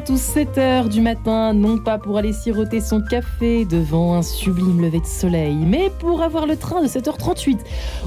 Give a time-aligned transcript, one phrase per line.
[0.00, 4.22] à 6h30 ou 7h du matin, non pas pour aller siroter son café devant un
[4.22, 7.58] sublime lever de soleil, mais pour avoir le train de 7h38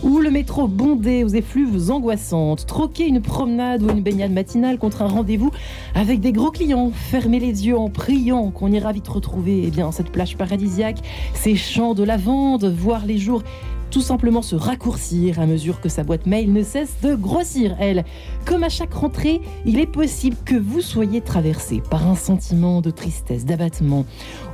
[0.01, 5.01] ou le métro bondé aux effluves angoissantes, troquer une promenade ou une baignade matinale contre
[5.01, 5.51] un rendez-vous
[5.95, 9.91] avec des gros clients, fermer les yeux en priant qu'on ira vite retrouver eh bien,
[9.91, 10.99] cette plage paradisiaque,
[11.33, 13.43] ces champs de lavande, voir les jours
[13.93, 18.03] tout simplement se raccourcir à mesure que sa boîte mail ne cesse de grossir, elle.
[18.43, 22.89] Comme à chaque rentrée, il est possible que vous soyez traversé par un sentiment de
[22.89, 24.07] tristesse, d'abattement,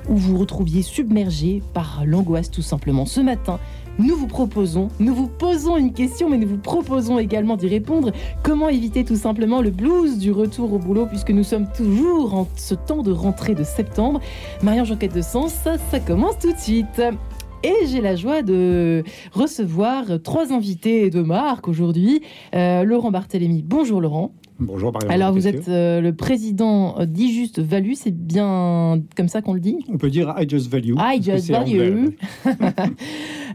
[0.09, 3.05] ou vous retrouviez submergé par l'angoisse tout simplement.
[3.05, 3.59] Ce matin,
[3.97, 8.11] nous vous proposons, nous vous posons une question, mais nous vous proposons également d'y répondre.
[8.43, 12.45] Comment éviter tout simplement le blues du retour au boulot, puisque nous sommes toujours en
[12.57, 14.19] ce temps de rentrée de septembre?
[14.63, 15.53] Marie-Ange Enquête de Sens,
[15.91, 17.01] ça commence tout de suite.
[17.61, 22.21] Et j'ai la joie de recevoir trois invités de marque aujourd'hui.
[22.55, 24.31] Euh, Laurent Barthélémy, bonjour Laurent.
[24.61, 29.53] Bonjour, Marie Alors, vous êtes euh, le président d'I-Just Value, c'est bien comme ça qu'on
[29.53, 29.77] le dit?
[29.87, 30.95] On peut dire I Just Value.
[30.97, 32.09] I Just Value.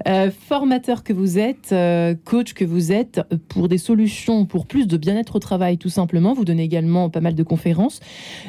[0.09, 4.87] Euh, formateur que vous êtes, euh, coach que vous êtes, pour des solutions pour plus
[4.87, 6.35] de bien-être au travail, tout simplement.
[6.35, 8.01] Vous donnez également pas mal de conférences.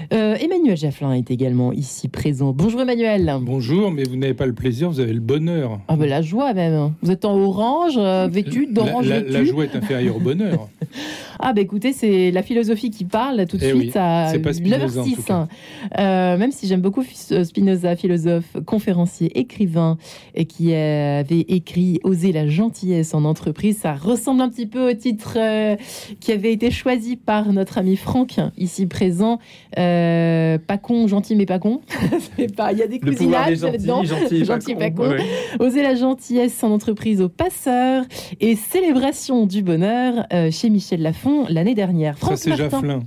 [0.09, 2.52] Emmanuel Jafflin est également ici présent.
[2.52, 3.38] Bonjour Emmanuel.
[3.42, 5.80] Bonjour, mais vous n'avez pas le plaisir, vous avez le bonheur.
[5.88, 6.94] Ah ben la joie même.
[7.03, 8.00] Vous êtes en orange,
[8.31, 10.67] vêtu d'orange la, la, joie est inférieure au bonheur.
[11.39, 14.39] ah ben écoutez, c'est la philosophie qui parle tout de Eh suite oui, à c'est
[14.39, 15.23] pas Spinoza, en tout 9h06.
[15.25, 15.47] cas.
[16.00, 19.97] Euh, même si j'aime beaucoup F- Spinoza, philosophe, conférencier, écrivain,
[20.33, 24.94] et qui avait écrit Oser la gentillesse en entreprise, ça ressemble un petit peu au
[24.94, 25.75] titre euh,
[26.19, 29.39] qui avait été choisi par notre ami Franck, ici présent.
[29.77, 31.81] Euh, pas con, gentil mais pas con.
[32.37, 34.04] Il y a des Le gentils, là-dedans.
[34.04, 34.95] gentil, Gentil, pas pas con.
[35.04, 35.10] con.
[35.10, 35.65] Ouais, ouais.
[35.65, 38.04] Oser la gentillesse en entreprise aux passeurs
[38.39, 41.02] et célébration du bonheur euh, chez Michel
[41.49, 42.17] L'année dernière.
[42.17, 42.55] Ça, c'est.
[42.55, 43.03] Jafflin.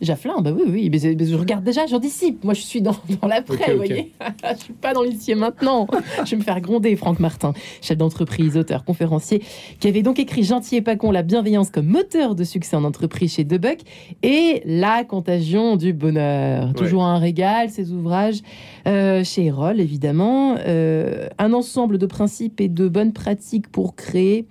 [0.00, 2.44] Jafflin, bah oui, oui, mais, je regarde déjà, j'anticipe.
[2.44, 4.12] Moi, je suis dans, dans l'après, Ok, vous voyez.
[4.52, 5.86] je suis pas dans l'ici maintenant.
[6.24, 9.42] je vais me faire gronder, Franck Martin, chef d'entreprise, auteur, conférencier,
[9.78, 12.84] qui avait donc écrit Gentil et pas con, la bienveillance comme moteur de succès en
[12.84, 13.78] entreprise chez Debuck
[14.22, 16.74] et La contagion du bonheur.
[16.74, 18.40] Toujours un régal, ces ouvrages
[18.86, 20.56] euh, chez Erol, évidemment.
[20.58, 24.46] Euh, un ensemble de principes et de bonnes pratiques pour créer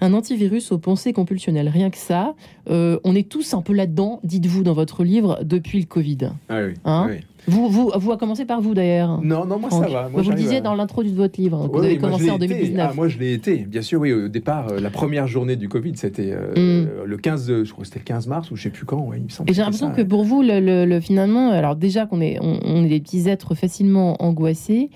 [0.00, 1.68] un antivirus aux pensées compulsionnelles.
[1.68, 2.34] Rien que ça,
[2.70, 6.30] euh, on est tous un peu là-dedans, dites-vous dans votre livre, depuis le Covid.
[6.48, 7.16] Ah oui, Hein oui.
[7.48, 9.20] Vous, vous, vous a commencé par vous d'ailleurs.
[9.22, 9.84] Non, non, moi Franck.
[9.84, 10.08] ça va.
[10.08, 12.00] Moi, vous le disiez à- dans l'intro de votre livre, que vous Oui, avez oui,
[12.00, 12.48] moi, je commencé en été.
[12.48, 12.88] 2019.
[12.90, 13.58] Ah, moi, je l'ai été.
[13.58, 14.12] Bien sûr, oui.
[14.12, 16.56] Au départ, euh, la première journée du Covid, c'était euh, Mm.
[16.88, 18.84] euh, le 15, de- je crois que c'était le 15 mars ou je sais plus
[18.84, 19.00] quand.
[19.00, 19.48] Ouais, il me semble.
[19.50, 22.58] Et j'ai l'impression que pour vous, le, le- le- finalement, alors déjà qu'on est, on,
[22.64, 24.90] on est des petits êtres facilement angoissés,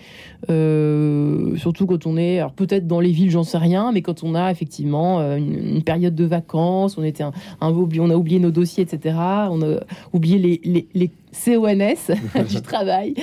[0.51, 4.23] euh, surtout quand on est, alors peut-être dans les villes, j'en sais rien, mais quand
[4.25, 8.15] on a effectivement euh, une, une période de vacances, on était un, un on a
[8.17, 9.15] oublié nos dossiers, etc.
[9.51, 9.81] On a
[10.13, 13.15] oublié les, les, les CONS du travail.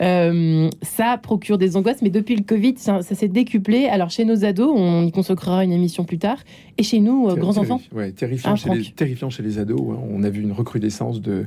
[0.00, 3.86] Euh, ça procure des angoisses, mais depuis le Covid, ça, ça s'est décuplé.
[3.86, 6.38] Alors chez nos ados, on y consacrera une émission plus tard,
[6.78, 7.80] et chez nous, euh, grands enfants.
[7.94, 9.80] ouais, terrifiant, chez les, terrifiant chez les ados.
[9.92, 9.98] hein.
[10.10, 11.46] On a vu une recrudescence de,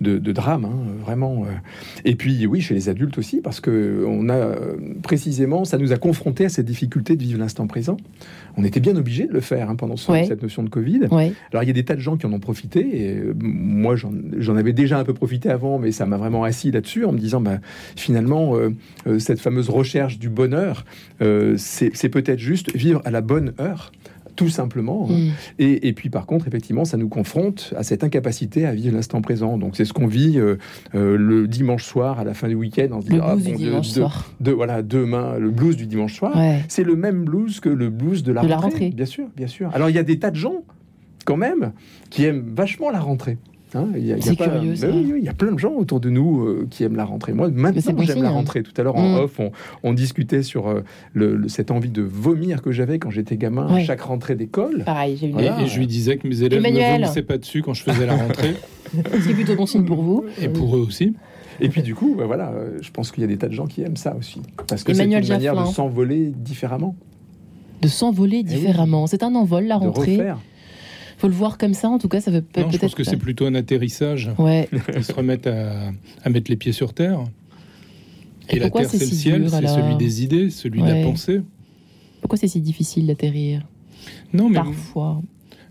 [0.00, 1.44] de, de drames, hein, vraiment.
[1.44, 1.48] euh.
[2.04, 4.54] Et puis, oui, chez les adultes aussi, parce que on a
[5.02, 7.96] précisément, ça nous a confrontés à cette difficulté de vivre l'instant présent.
[8.56, 10.24] On était bien obligé de le faire hein, pendant ce- Ouais.
[10.26, 11.00] cette notion de Covid.
[11.10, 11.32] Ouais.
[11.52, 12.80] Alors, il y a des tas de gens qui en ont profité.
[13.14, 17.06] Et moi, j'en avais déjà un peu profité avant, mais ça m'a vraiment assis là-dessus
[17.06, 17.58] en me disant, bah,
[17.96, 18.74] finalement, euh,
[19.06, 20.84] euh, cette fameuse recherche du bonheur,
[21.22, 23.90] euh, c'est peut-être juste vivre à la bonne heure.
[24.36, 25.06] Tout simplement.
[25.08, 25.14] hein.
[25.14, 25.30] Mm.
[25.60, 29.20] Et, et puis par contre, effectivement, ça nous confronte à cette incapacité à vivre l'instant
[29.22, 29.58] présent.
[29.58, 30.56] Donc c'est ce qu'on vit euh,
[30.96, 32.88] euh, le dimanche soir à la fin du week-end.
[32.90, 34.32] On se dit, Le ah, blues bon du Dieu, dimanche de- soir.
[34.40, 36.36] de- voilà, demain, le blues du dimanche soir.
[36.36, 36.62] Ouais.
[36.66, 38.90] C'est le même blues que le blues de la, De la rentrée, rentrée.
[38.90, 39.70] Bien sûr, bien sûr.
[39.72, 40.64] Alors il y a des tas de gens,
[41.24, 41.70] quand même,
[42.10, 43.38] qui aiment vachement la rentrée.
[43.74, 44.88] Hein, il y a- il y a C'est pas- curieux, Mais ça.
[44.88, 47.04] oui, oui, il y a plein de gens autour de nous euh, qui aiment la
[47.04, 47.32] rentrée.
[47.32, 48.32] Moi, maintenant, bon j'aime la hein.
[48.32, 48.62] rentrée.
[48.62, 49.24] Tout à l'heure, en Mm.
[49.24, 49.50] off, on,
[49.82, 50.82] on discutait sur euh,
[51.12, 53.80] le- le- cette envie de vomir que j'avais quand j'étais gamin Ouais.
[53.82, 54.84] à chaque rentrée d'école.
[54.84, 55.60] Pareil, j'ai eu Voilà.
[55.60, 56.92] Et, et je lui disais que mes élèves Emmanuel.
[57.00, 58.54] ne vomissaient pas dessus quand je faisais la rentrée,
[59.24, 60.24] C'est plutôt bon signe pour vous.
[60.40, 61.14] et pour eux aussi.
[61.60, 63.52] Et puis du coup, bah, voilà, euh, je pense qu'il y a des tas de
[63.54, 64.40] gens qui aiment ça aussi.
[64.68, 66.96] Parce que c'est une manière de s'envoler différemment,
[67.82, 68.56] De s'envoler Eh oui.
[68.60, 69.06] différemment.
[69.06, 70.16] C'est un envol, la de rentrée.
[70.16, 70.38] refaire.
[71.18, 72.80] Faut le voir comme ça, en tout cas, ça veut peut- Non, je peut-être.
[72.82, 74.30] pense que c'est plutôt un atterrissage.
[74.38, 74.68] Ouais.
[74.96, 75.90] Ils se remettent à,
[76.24, 77.20] à mettre les pieds sur terre.
[78.50, 80.86] Et Et, la terre, c'est c'est le si ciel, c'est celui des idées, celui de
[80.88, 81.40] la pensée.
[82.20, 83.62] Pourquoi c'est si difficile d'atterrir
[84.32, 85.20] Non, mais Parfois.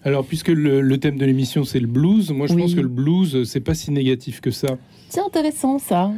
[0.03, 2.61] alors, puisque le, le thème de l'émission c'est le blues, moi je Oui.
[2.61, 4.77] pense que le blues c'est pas si négatif que ça.
[5.09, 6.11] C'est intéressant, ça.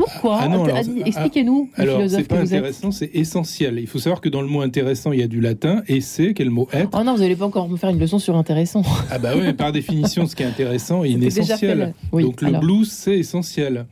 [0.00, 3.78] Pourquoi Ah non, alors, Adi, ah, Expliquez-nous, Alors, philosophe c'est pas intéressant, c'est essentiel.
[3.78, 5.82] Il faut savoir que dans le mot intéressant, il y a du latin.
[5.88, 8.18] Et c'est quel mot être Oh non, vous n'allez pas encore me faire une leçon
[8.18, 8.82] sur intéressant.
[9.10, 11.94] Ah bah oui, par définition, ce qui est intéressant est inessentiel.
[12.12, 13.86] Oui, Donc le blues, c'est essentiel.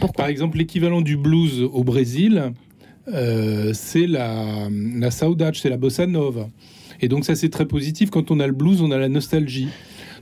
[0.00, 2.52] Pourquoi Par exemple, l'équivalent du blues au Brésil,
[3.08, 6.48] euh, c'est la, la saudade, c'est la bossa nova.
[7.02, 8.10] Et donc ça, c'est très positif.
[8.10, 9.68] Quand on a le blues, on a la nostalgie.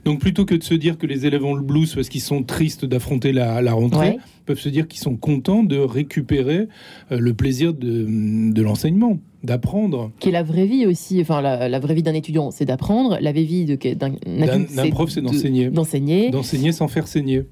[0.05, 2.43] Donc plutôt que de se dire que les élèves ont le blues parce qu'ils sont
[2.43, 4.17] tristes d'affronter la, la rentrée, Ouais.
[4.45, 6.67] peuvent se dire qu'ils sont contents de récupérer
[7.11, 8.05] euh, le plaisir de,
[8.51, 10.11] de l'enseignement, d'apprendre.
[10.19, 11.19] Qui est la vraie vie aussi.
[11.21, 13.17] Enfin, la, la vraie vie d'un étudiant, c'est d'apprendre.
[13.21, 15.69] La vraie vie de- d'un prof, c'est de- d'enseigner.
[15.69, 16.29] D'enseigner.
[16.29, 17.43] D'enseigner sans faire saigner.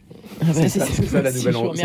[0.41, 1.39] Ah bah, C'est ça, la nouvelle, c'est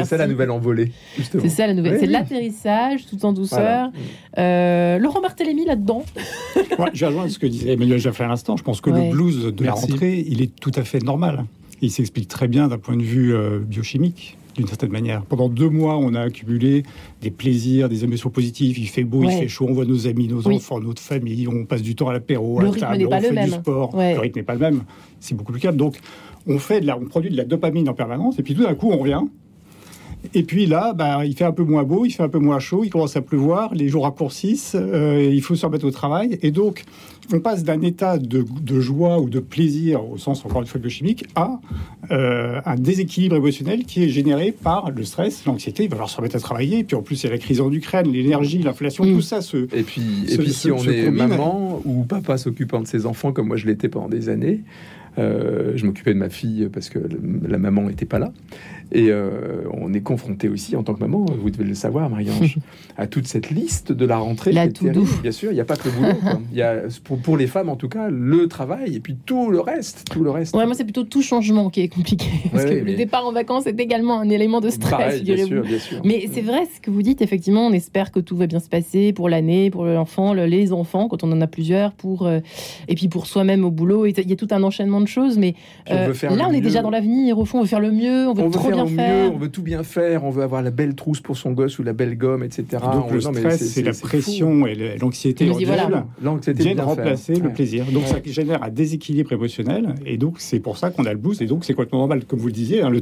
[0.04, 0.92] ça la envolée.
[1.30, 1.92] C'est ça la nouvelle.
[1.94, 3.60] Oui, c'est l'atterrissage tout en douceur.
[3.60, 3.92] Voilà.
[4.38, 6.04] Euh, Laurent Barthélémy là-dedans.
[6.78, 8.56] Ouais, je vais rejoindre ce que disait Emmanuel Jaffray à l'instant.
[8.56, 9.06] Je pense que Ouais.
[9.10, 11.44] le blues de la rentrée, il est tout à fait normal.
[11.82, 15.24] Il s'explique très bien d'un point de vue euh, biochimique, d'une certaine manière.
[15.24, 16.82] Pendant deux mois, on a accumulé
[17.20, 18.78] des plaisirs, des émotions positives.
[18.78, 19.34] Il fait beau, Ouais.
[19.34, 20.56] il fait chaud, on voit nos amis, nos Oui.
[20.56, 23.44] enfants, notre famille, on passe du temps à l'apéro, à rythme table, on fait même.
[23.46, 23.94] du sport.
[23.94, 24.14] Ouais.
[24.14, 24.82] Le rythme n'est pas le même.
[25.20, 25.76] C'est beaucoup plus calme.
[25.76, 25.98] Donc,
[26.46, 28.74] on fait de la, on produit de la dopamine en permanence, et puis tout d'un
[28.74, 29.20] coup, on revient.
[30.34, 32.58] Et puis là, bah, il fait un peu moins beau, il fait un peu moins
[32.60, 36.38] chaud, il commence à pleuvoir, les jours raccourcissent, euh, il faut se remettre au travail.
[36.42, 36.84] Et donc,
[37.32, 40.80] on passe d'un état de, de joie ou de plaisir, au sens encore une fois
[40.80, 41.58] biochimique, à
[42.10, 45.84] euh, un déséquilibre émotionnel qui est généré par le stress, l'anxiété.
[45.84, 46.78] Il va falloir se remettre à travailler.
[46.80, 49.14] Et puis en plus, il y a la crise en Ukraine, l'énergie, l'inflation, Mm.
[49.14, 49.56] tout ça se.
[49.74, 53.32] Et puis, et puis si on est combine- maman ou papa s'occupant de ses enfants,
[53.32, 54.60] comme moi je l'étais pendant des années,
[55.18, 56.98] euh, je m'occupais de ma fille parce que
[57.48, 58.32] la maman n'était pas là.
[58.94, 62.58] Et euh, on est confronté aussi en tant que maman, vous devez le savoir, Marie-Ange,
[62.98, 64.52] à toute cette liste de la rentrée.
[64.52, 64.92] La to-do.
[64.92, 65.08] terrible.
[65.22, 66.14] Bien sûr, il n'y a pas que le boulot.
[66.20, 66.40] quoi.
[66.52, 69.50] Il y a, pour, pour les femmes, en tout cas, le travail et puis tout
[69.50, 70.04] le reste.
[70.10, 70.54] Tout le reste.
[70.54, 72.26] Ouais, moi, c'est plutôt tout changement qui est compliqué.
[72.50, 75.36] Parce Ouais, que le départ en vacances est également un élément de stress, Pareil, bien
[75.36, 75.62] figurez-vous.
[75.62, 76.00] sûr, bien sûr.
[76.04, 78.68] Mais c'est vrai ce que vous dites, effectivement, on espère que tout va bien se
[78.68, 82.40] passer pour l'année, pour l'enfant, le- les enfants, quand on en a plusieurs, pour, euh,
[82.88, 84.04] et puis pour soi-même au boulot.
[84.04, 85.54] Il y a tout un enchaînement de choses, mais
[85.88, 86.60] on euh, veut faire là, on est mieux.
[86.62, 87.38] déjà dans l'avenir.
[87.38, 89.24] Au fond, on veut faire le mieux, on veut on veut trop faire bien faire.
[89.26, 91.78] mieux, on veut tout bien faire, on veut avoir la belle trousse pour son gosse
[91.78, 92.64] ou la belle gomme, etc.
[92.92, 94.06] donc On- le stress, c'est la fou.
[94.06, 96.06] pression et l'anxiété voilà.
[96.22, 97.42] L'anxiété viennent remplacer faire.
[97.42, 97.54] le Ouais.
[97.54, 97.84] plaisir.
[97.92, 98.08] Donc Ouais.
[98.08, 99.94] ça génère un déséquilibre émotionnel.
[100.06, 101.40] Et donc c'est pour ça qu'on a le blues.
[101.42, 102.82] Et donc c'est complètement normal, comme vous le disiez.
[102.82, 103.00] hein, le,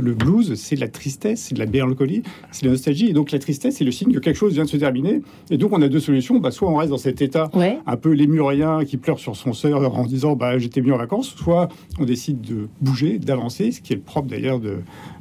[0.00, 3.08] le, blues, c'est de la tristesse, c'est de la mélancolie, c'est de la nostalgie.
[3.08, 5.22] Et donc la tristesse, c'est le signe que quelque chose vient de se terminer.
[5.50, 6.38] Et donc on a deux solutions.
[6.38, 7.78] Bah, soit on reste dans cet état Ouais.
[7.86, 11.34] un peu lémurien qui pleure sur son sœur en disant bah, j'étais mieux en vacances,
[11.36, 11.68] soit
[11.98, 14.78] on décide de bouger, d'avancer, ce qui est le propre d'ailleurs de,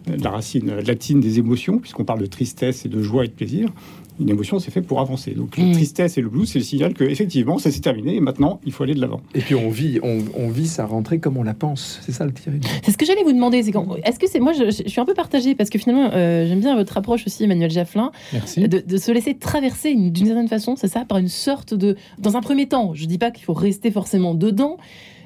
[0.07, 3.33] de la racine latine des émotions, puisqu'on parle de tristesse et de joie et de
[3.33, 3.69] plaisir.
[4.21, 5.31] Une émotion, c'est fait pour avancer.
[5.31, 5.71] Donc la Mm.
[5.71, 8.73] tristesse et le blues, c'est le signal que effectivement, ça s'est terminé et maintenant, il
[8.73, 9.21] faut aller de l'avant.
[9.33, 11.99] Et puis on vit, on, on vit sa rentrée comme on la pense.
[12.05, 12.59] C'est ça le tiré.
[12.83, 13.59] C'est ce que j'allais vous demander.
[13.59, 16.59] Est-ce que c'est moi, je, je suis un peu partagée parce que finalement, euh, j'aime
[16.59, 18.67] bien votre approche aussi, Emmanuel Jafflin, Merci.
[18.67, 21.95] de, de se laisser traverser une- d'une certaine façon, c'est ça, par une sorte de.
[22.17, 24.75] Dans un premier temps, je dis pas qu'il faut rester forcément dedans,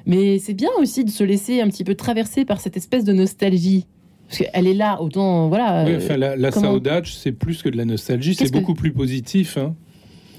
[0.06, 3.12] mais c'est bien aussi de se laisser un petit peu traverser par cette espèce de
[3.12, 3.86] nostalgie.
[4.28, 5.48] Parce qu'elle est là, autant.
[5.48, 5.84] Voilà.
[5.86, 8.90] Oui, euh, enfin, la, la saudade, c'est plus que de la nostalgie, c'est beaucoup plus
[8.92, 9.58] positif.
[9.58, 9.74] hein.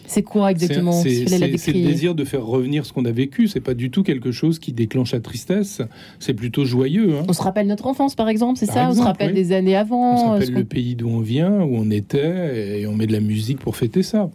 [0.08, 3.48] c'est quoi exactement C'est- le désir de faire revenir ce qu'on a vécu.
[3.48, 5.82] C'est pas du tout quelque chose qui déclenche la tristesse.
[6.20, 7.16] C'est plutôt joyeux.
[7.20, 7.24] hein.
[7.30, 8.90] On se rappelle notre enfance, par exemple, c'est ça?
[8.90, 9.36] On se rappelle oui.
[9.36, 12.80] des années On avant se euh, rappelle le pays d'où on vient, où on était,
[12.82, 14.30] et on met de la musique pour fêter ça.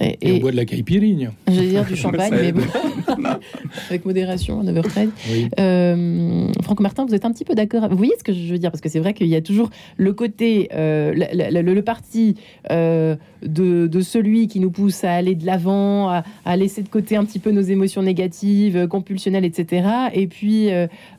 [0.00, 1.32] Et, Et, on boit de la caipirinha.
[1.48, 2.62] j'allais dire du champagne, mais bon.
[3.90, 5.08] avec modération à 9h13.
[5.30, 5.48] Oui.
[5.60, 8.58] Euh, Franck Martin, vous êtes un petit peu d'accord Vous voyez ce que je veux
[8.58, 11.62] dire Parce que c'est vrai qu'il y a toujours le côté, euh, la- la- la-
[11.62, 12.36] le, le parti
[12.70, 16.88] euh, de, de celui qui nous pousse à aller de l'avant, à, à laisser de
[16.88, 19.86] côté un petit peu nos émotions négatives, euh, compulsionnelles, etc.
[20.14, 20.68] Et puis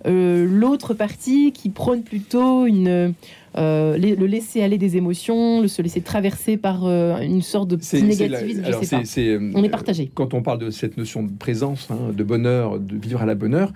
[0.05, 3.13] l'autre parti qui prône plutôt une...
[3.57, 7.67] euh, les- le laisser aller des émotions, le se laisser traverser par euh, une sorte
[7.69, 9.03] de petit la- négativisme, je sais pas.
[9.21, 10.11] euh, On est partagé.
[10.13, 13.35] Quand on parle de cette notion de présence, hein, de bonheur, de vivre à la
[13.35, 13.71] bonne heure,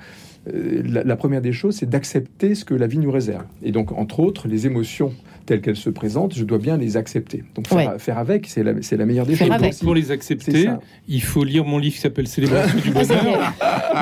[0.53, 3.43] la, la première des choses, c'est d'accepter ce que la vie nous réserve.
[3.63, 5.11] Et donc, entre autres, les émotions
[5.47, 7.43] telles qu'elles se présentent, je dois bien les accepter.
[7.55, 7.97] Donc, faire, Ouais.
[7.99, 8.73] faire avec, c'est la,
[9.05, 9.49] meilleure des choses.
[9.81, 10.67] Pour les accepter,
[11.07, 13.53] il faut lire mon livre qui s'appelle Célébration du bonheur.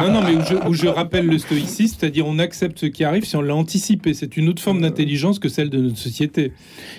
[0.01, 3.03] Non, non, mais où je, où je rappelle le stoïcisme, c'est-à-dire on accepte ce qui
[3.05, 4.13] arrive si on l'a anticipé.
[4.13, 6.51] C'est une autre forme d'intelligence que celle de notre société,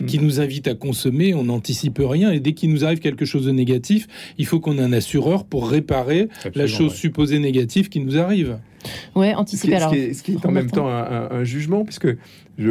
[0.07, 3.45] qui nous invite à consommer, on n'anticipe rien, et dès qu'il nous arrive quelque chose
[3.45, 4.07] de négatif,
[4.39, 6.97] il faut qu'on ait un assureur pour réparer la chose ouais.
[6.97, 8.59] supposée négative qui nous arrive.
[9.17, 9.73] Ouais, Ce qui, anticiper.
[9.73, 12.07] ce Alors, qui est- ce qui est en même temps un, un- un jugement, puisque
[12.59, 12.71] je,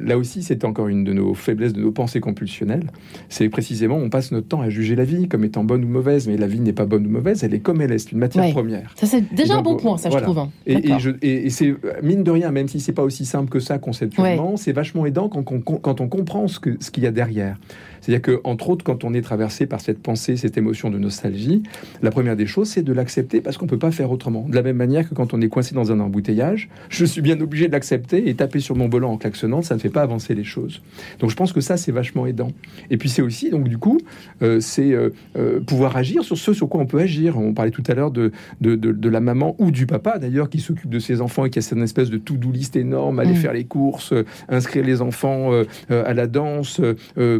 [0.00, 2.86] là aussi, c'est encore une de nos faiblesses, de nos pensées compulsionnelles.
[3.28, 6.26] C'est précisément, on passe notre temps à juger la vie comme étant bonne ou mauvaise,
[6.26, 8.18] mais la vie n'est pas bonne ou mauvaise, elle est comme elle est, c'est une
[8.18, 8.52] matière Ouais.
[8.52, 8.92] première.
[8.96, 10.26] ça c'est déjà un bon point, ça voilà.
[10.26, 10.38] je trouve.
[10.42, 10.50] hein.
[10.66, 10.98] Et, et D'accord.
[10.98, 13.78] je- et- et c'est mine de rien, même si c'est pas aussi simple que ça
[13.78, 17.12] conceptuellement, c'est vachement aidant quand, on- quand on comprend ce que- ce qu'il y a
[17.12, 17.56] derrière.
[18.00, 21.62] C'est-à-dire que, entre autres, quand on est traversé par cette pensée, cette émotion de nostalgie,
[22.02, 24.44] la première des choses, c'est de l'accepter parce qu'on peut pas faire autrement.
[24.46, 27.40] De la même manière que quand on est coincé dans un embouteillage, je suis bien
[27.40, 30.34] obligé de l'accepter et taper sur mon volant en klaxonnant, ça ne fait pas avancer
[30.34, 30.82] les choses.
[31.20, 32.50] Donc, je pense que ça, c'est vachement aidant.
[32.90, 33.98] Et puis, c'est aussi, donc, du coup,
[34.42, 37.38] euh, c'est euh, euh, pouvoir agir sur ce sur quoi on peut agir.
[37.38, 40.48] On parlait tout à l'heure de, de, de- de la maman ou du papa, d'ailleurs,
[40.50, 43.32] qui s'occupe de ses enfants et qui a cette espèce de to-do list énorme, aller
[43.32, 43.36] Mm.
[43.36, 45.50] faire les courses, euh, inscrire les enfants
[45.90, 46.80] à la danse,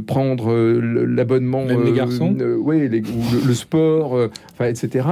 [0.07, 0.53] prendre
[1.05, 2.35] l'abonnement, les garçons.
[2.41, 4.19] euh, ouais, les- ou le, le sport,
[4.61, 5.07] etc.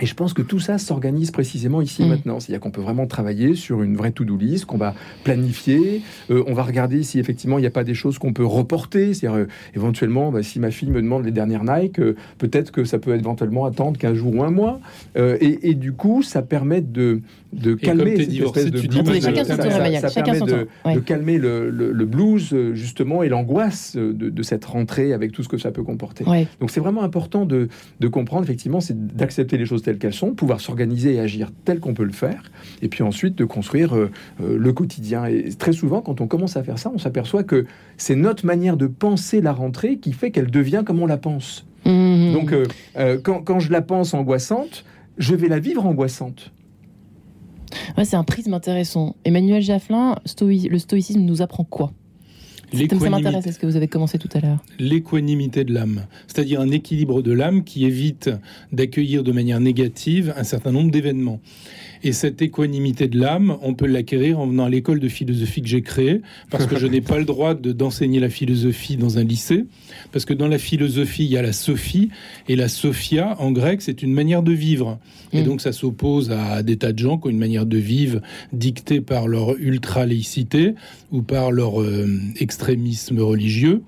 [0.00, 2.08] Et je pense que tout ça s'organise précisément ici et Mm.
[2.08, 2.40] maintenant.
[2.40, 6.02] C'est-à-dire qu'on peut vraiment travailler sur une vraie to-do list qu'on va planifier.
[6.30, 9.14] Euh, on va regarder si effectivement il n'y a pas des choses qu'on peut reporter.
[9.14, 9.46] C'est-à-dire euh,
[9.76, 13.14] éventuellement, bah, si ma fille me demande les dernières Nike, euh, peut-être que ça peut
[13.14, 14.80] éventuellement attendre 15 jours ou un mois.
[15.16, 17.20] Euh, et, et du coup, ça permet de,
[17.80, 19.22] calmer cette divorcé, espèce de blues.
[20.12, 20.66] chacun son de.
[20.84, 20.94] Ouais.
[20.96, 25.42] de calmer le, le- le blues justement et l'angoisse de, de cette rentrée avec tout
[25.44, 26.24] ce que ça peut comporter.
[26.24, 26.48] Ouais.
[26.60, 27.68] Donc c'est vraiment important de,
[28.00, 31.78] de comprendre effectivement, c'est d'accepter les choses telles qu'elles sont, pouvoir s'organiser et agir tel
[31.80, 32.50] qu'on peut le faire,
[32.82, 34.10] et puis ensuite de construire euh,
[34.42, 35.26] euh, le quotidien.
[35.26, 38.76] Et très souvent, quand on commence à faire ça, on s'aperçoit que c'est notre manière
[38.76, 41.66] de penser la rentrée qui fait qu'elle devient comme on la pense.
[41.86, 42.32] Mhm.
[42.32, 42.64] Donc euh,
[42.96, 44.84] euh, quand, quand je la pense angoissante,
[45.18, 46.50] je vais la vivre angoissante.
[47.96, 49.16] Ouais, c'est un prisme intéressant.
[49.24, 51.92] Emmanuel Jafflin, le stoïcisme nous apprend quoi?
[52.74, 56.60] Ça L'équanimité- m'intéresse, est-ce que vous avez commencé tout à l'heure l'équanimité de l'âme, c'est-à-dire
[56.60, 58.30] un équilibre de l'âme qui évite
[58.72, 61.40] d'accueillir de manière négative un certain nombre d'événements.
[62.06, 65.68] Et cette équanimité de l'âme, on peut l'acquérir en venant à l'école de philosophie que
[65.68, 69.24] j'ai créée, parce que je n'ai pas le droit de- d'enseigner la philosophie dans un
[69.24, 69.64] lycée,
[70.12, 72.10] parce que dans la philosophie, il y a la sophie,
[72.48, 74.98] et la sophia, en grec, c'est une manière de vivre.
[75.32, 75.44] Et Mm.
[75.44, 78.20] donc ça s'oppose à des tas de gens qui ont une manière de vivre
[78.52, 80.74] dictée par leur ultra-laïcité
[81.14, 82.06] ou par leur euh,
[82.40, 83.82] extrémisme religieux.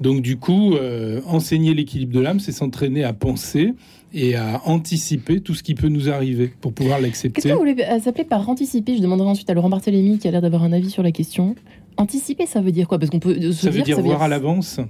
[0.00, 3.74] Donc du coup, euh, enseigner l'équilibre de l'âme, c'est s'entraîner à penser
[4.12, 7.42] et à anticiper tout ce qui peut nous arriver pour pouvoir Qu'est-ce l'accepter.
[7.48, 8.96] que vous voulez euh, s'appeler par anticiper?
[8.96, 11.54] Je demanderai ensuite à Laurent Barthélémy qui a l'air d'avoir un avis sur la question.
[11.98, 12.98] Anticiper, ça veut dire quoi?
[12.98, 14.80] Parce qu'on peut se Ça veut dire ça voir à l'avance.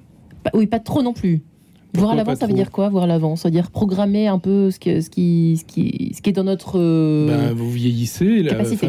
[0.43, 1.43] Pas- Oui, pas trop non plus.
[1.97, 3.71] Voir à Pourquoi l'avance, pas ça veut dire quoi Voir à l'avance, ça veut dire
[3.71, 6.79] programmer un peu ce, que, ce, qui, ce, qui, ce qui est dans notre.
[6.79, 8.43] euh, Ben, vous vieillissez.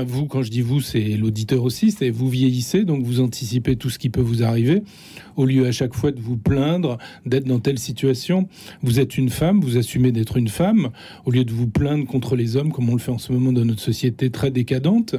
[0.05, 1.91] vous, quand je dis vous, c'est l'auditeur aussi.
[1.91, 4.83] C'est vous vieillissez, donc vous anticipez tout ce qui peut vous arriver.
[5.35, 8.47] Au lieu à chaque fois de vous plaindre d'être dans telle situation,
[8.81, 10.89] vous êtes une femme, vous assumez d'être une femme.
[11.25, 13.51] Au lieu de vous plaindre contre les hommes, comme on le fait en ce moment
[13.53, 15.15] dans notre société très décadente.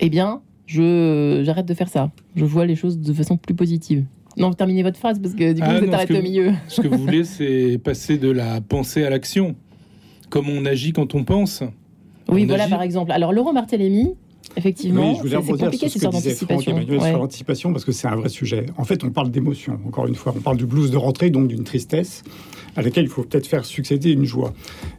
[0.00, 2.10] Eh bien, je j'arrête de faire ça.
[2.36, 4.04] Je vois les choses de façon plus positive.
[4.36, 6.52] Non, terminez votre phrase parce que du coup, Ah vous êtes arrêté au milieu.
[6.68, 9.56] Ce que vous voulez, c'est passer de la pensée à l'action.
[10.28, 11.62] Comme on agit quand on pense.
[12.28, 12.70] Oui, On voilà agit.
[12.70, 13.10] par exemple.
[13.12, 14.14] Alors, Laurent Barthélémy,
[14.60, 16.68] effectivement, Oui, je voulais rebondir sur ce que disait Franck.
[16.68, 17.08] Emmanuel Ouais.
[17.10, 18.66] sur l'anticipation parce que c'est un vrai sujet.
[18.76, 20.32] En fait, on parle d'émotion, encore une fois.
[20.36, 22.22] On parle du blues de rentrée, donc d'une tristesse
[22.76, 24.54] à laquelle il faut peut-être faire succéder une joie.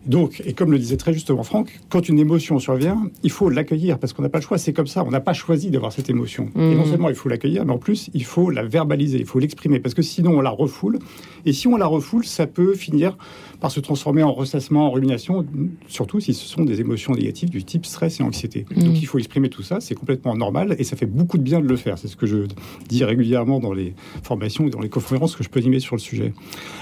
[0.05, 3.97] Donc, et comme le disait très justement Franck, quand une émotion survient, il faut l'accueillir
[3.97, 4.57] parce qu'on n'a pas le choix.
[4.57, 5.05] C'est comme ça.
[5.05, 6.49] On n'a pas choisi d'avoir cette émotion.
[6.55, 6.85] Et non Mhm.
[6.91, 9.93] seulement il faut l'accueillir, mais en plus, il faut la verbaliser, il faut l'exprimer parce
[9.95, 10.99] que sinon on la refoule.
[11.45, 13.17] Et si on la refoule, ça peut finir
[13.61, 15.45] par se transformer en ressassement, en rumination,
[15.87, 18.65] surtout si ce sont des émotions négatives du type stress et anxiété.
[18.75, 18.83] Mhm.
[18.83, 21.59] Donc il faut exprimer tout ça, c'est complètement normal et ça fait beaucoup de bien
[21.59, 21.97] de le faire.
[21.97, 22.45] C'est ce que je
[22.87, 23.93] dis régulièrement dans les
[24.23, 26.33] formations et dans les conférences que je peux animer sur le sujet.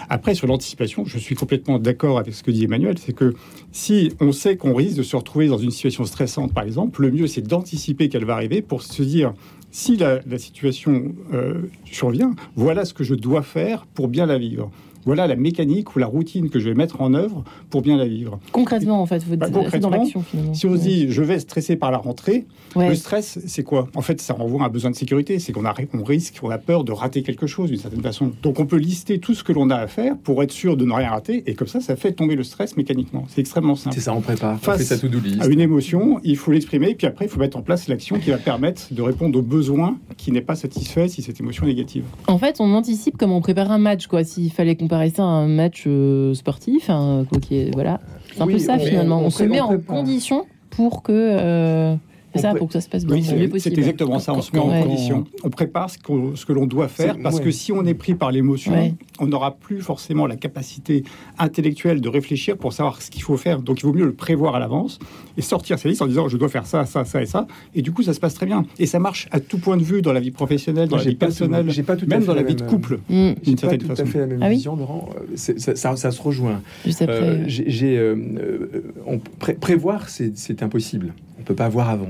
[0.10, 3.34] Après, sur l'anticipation, je suis complètement d'accord avec ce que dit Emmanuel, c'est que
[3.72, 7.12] si on sait qu'on risque de se retrouver dans une situation stressante, par exemple, le
[7.12, 9.34] mieux c'est d'anticiper qu'elle va arriver pour se dire
[9.72, 14.72] si la, situation euh, survient, voilà ce que je dois faire pour bien la vivre.
[15.06, 18.06] Voilà la mécanique ou la routine que je vais mettre en œuvre pour bien la
[18.08, 18.40] vivre.
[18.52, 20.54] Concrètement, en fait, vous Bah, c'est dans concrètement, l'action finalement.
[20.54, 22.90] Si on se dit je vais stresser par la rentrée, Ouais.
[22.90, 23.88] le stress, c'est quoi?
[23.96, 25.40] En fait, ça renvoie à un besoin de sécurité.
[25.40, 28.32] C'est qu'on a, on risque, on a peur de rater quelque chose d'une certaine façon.
[28.44, 30.86] Donc, on peut lister tout ce que l'on a à faire pour être sûr de
[30.86, 31.44] ne rien rater.
[31.50, 33.26] Et comme ça, ça fait tomber le stress mécaniquement.
[33.28, 33.96] C'est extrêmement simple.
[33.96, 34.56] C'est ça, on prépare.
[34.56, 35.42] On Face fait sa to-do list.
[35.42, 36.94] À une émotion, il faut l'exprimer.
[36.94, 39.98] Puis après, il faut mettre en place l'action qui va permettre de répondre aux besoins
[40.18, 42.04] qui n'est pas satisfait si cette émotion est négative.
[42.28, 44.24] En fait, on anticipe comme on prépare un match, quoi.
[44.24, 48.00] S'il fallait comparer ça à un match euh, sportif, hein, quoi qui est- voilà.
[48.34, 49.20] C'est un Oui, peu ça on- finalement.
[49.22, 51.96] On, on se met en condition pour que euh,
[52.40, 54.34] C'est ça, pré- pour que ça se passe bien, Oui, le c'est exactement ça.
[54.34, 55.26] On se met en condition.
[55.44, 57.44] On prépare ce, que l'on doit faire parce ouais.
[57.44, 58.94] que si on est pris par l'émotion, Ouais.
[59.20, 61.04] on n'aura plus forcément la capacité
[61.38, 63.62] intellectuelle de réfléchir pour savoir ce qu'il faut faire.
[63.62, 65.00] Donc il vaut mieux le prévoir à l'avance
[65.38, 67.48] et sortir sa liste en disant je dois faire ça, ça, ça et ça.
[67.76, 68.66] Et du coup, ça se passe très bien.
[68.80, 71.10] Et ça marche à tout point de vue dans la vie professionnelle, dans la j'ai
[71.12, 73.00] vie pas tout- personnelle, pas tout à même fait dans la vie de couple.
[73.10, 74.02] D'une J'ai pas certaine tout façon.
[74.04, 75.10] à fait la même Ah oui vision, Laurent.
[75.16, 76.62] Euh, Ça, ça- ça se rejoint.
[76.86, 77.20] juste après.
[77.20, 78.16] Euh, j'ai- euh,
[79.60, 81.14] prévoir, c'est c'est impossible.
[81.40, 82.10] On peut pas voir avant.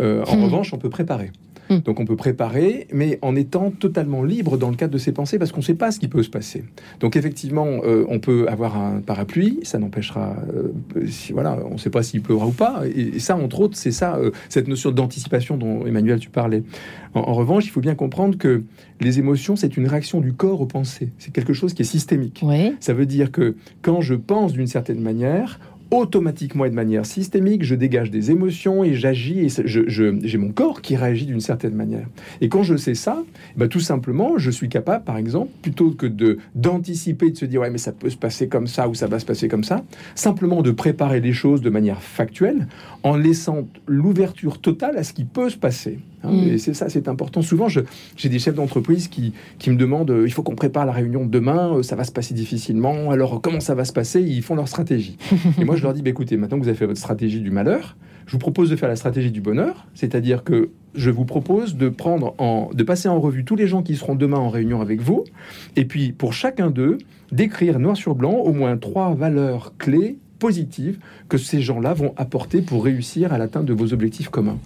[0.00, 0.44] Euh, en Hmm.
[0.44, 1.30] revanche, on peut préparer.
[1.70, 1.80] Hmm.
[1.84, 5.38] Donc on peut préparer, mais en étant totalement libre dans le cadre de ses pensées,
[5.38, 6.64] parce qu'on ne sait pas ce qui peut se passer.
[7.00, 10.72] Donc effectivement, euh, on peut avoir un parapluie, ça n'empêchera, euh,
[11.08, 12.84] si, voilà, on ne sait pas s'il pleuvra ou pas.
[12.86, 16.62] Et, et ça, entre autres, c'est ça, euh, cette notion d'anticipation dont Emmanuel tu parlais.
[17.12, 18.62] En, en revanche, il faut bien comprendre que
[19.00, 21.10] les émotions, c'est une réaction du corps aux pensées.
[21.18, 22.40] C'est quelque chose qui est systémique.
[22.42, 22.72] Ouais.
[22.80, 27.62] Ça veut dire que quand je pense d'une certaine manière, automatiquement et de manière systémique,
[27.64, 32.06] je dégage des émotions et j'agis et j'ai mon corps qui réagit d'une certaine manière.
[32.40, 33.22] Et quand je sais ça,
[33.56, 36.06] bah, tout simplement, je suis capable, par exemple, plutôt que
[36.54, 39.18] d'anticiper, de se dire ouais mais ça peut se passer comme ça ou ça va
[39.18, 39.82] se passer comme ça,
[40.14, 42.66] simplement de préparer les choses de manière factuelle
[43.02, 45.98] en laissant l'ouverture totale à ce qui peut se passer.
[46.22, 46.32] Hein.
[46.32, 46.48] Mm.
[46.48, 47.42] Et c'est ça, c'est important.
[47.42, 50.92] Souvent, j'ai des chefs d'entreprise qui, qui me demandent euh, il faut qu'on prépare la
[50.92, 54.20] réunion de demain, euh, ça va se passer difficilement, alors comment ça va se passer?
[54.20, 55.16] Ils font leur stratégie.
[55.60, 57.50] Et moi, je leur dis bah, écoutez, maintenant que vous avez fait votre stratégie du
[57.50, 57.96] malheur,
[58.26, 61.88] je vous propose de faire la stratégie du bonheur, c'est-à-dire que je vous propose de
[61.88, 65.00] prendre en, de passer en revue tous les gens qui seront demain en réunion avec
[65.00, 65.24] vous,
[65.76, 66.98] et puis pour chacun d'eux,
[67.32, 70.98] d'écrire noir sur blanc au moins trois valeurs clés positives
[71.28, 74.58] que ces gens-là vont apporter pour réussir à l'atteinte de vos objectifs communs.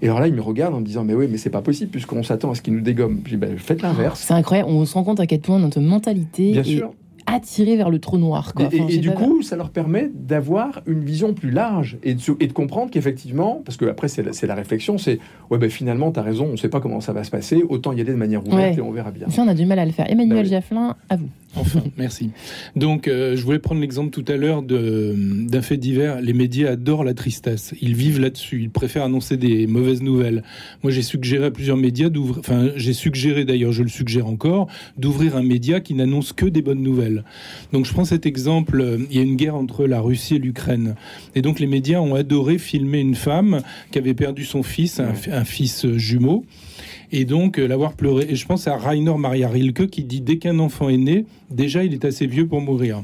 [0.00, 1.90] Et alors là, ils me regardent en me disant, mais oui, mais c'est pas possible
[1.90, 3.20] puisqu'on s'attend à ce qu'ils nous dégomment.
[3.24, 4.20] Je dis, ben, faites l'inverse.
[4.20, 6.92] C'est incroyable, on se rend compte à quel point notre mentalité Bien est sûr.
[7.32, 8.54] Attirée vers le trou noir.
[8.54, 8.68] Quoi.
[8.72, 12.32] Et, du pas- coup, ça leur permet d'avoir une vision plus large et de, se-
[12.40, 15.18] et de comprendre qu'effectivement, parce que après c'est la, réflexion, c'est
[15.50, 18.00] ouais ben finalement t'as raison, on sait pas comment ça va se passer, autant y
[18.00, 18.78] aller de manière ouverte Ouais.
[18.78, 19.28] et on verra bien.
[19.28, 20.10] Ça, on a du mal à le faire.
[20.10, 20.50] Emmanuel oui.
[20.50, 21.28] Jafflin, à vous.
[21.56, 22.30] Enfin, merci.
[22.76, 25.14] Donc, euh, je voulais prendre l'exemple tout à l'heure de-
[25.48, 26.20] d'un fait divers.
[26.20, 27.74] Les médias adorent la tristesse.
[27.80, 28.60] Ils vivent là-dessus.
[28.62, 30.42] Ils préfèrent annoncer des mauvaises nouvelles.
[30.82, 34.68] Moi, j'ai suggéré à plusieurs médias d'ouvrir, enfin, j'ai suggéré d'ailleurs, je le suggère encore,
[34.98, 37.17] d'ouvrir un média qui n'annonce que des bonnes nouvelles.
[37.72, 38.80] Donc, je prends cet exemple.
[38.80, 40.94] euh, Il y a une guerre entre la Russie et l'Ukraine.
[41.34, 45.14] Et donc, les médias ont adoré filmer une femme qui avait perdu son fils, un,
[45.32, 46.44] un fils euh, jumeau
[47.10, 48.26] et donc euh, l'avoir pleuré.
[48.28, 51.84] Et je pense à Rainer Maria Rilke qui dit dès qu'un enfant est né, déjà
[51.84, 53.02] il est assez vieux pour mourir.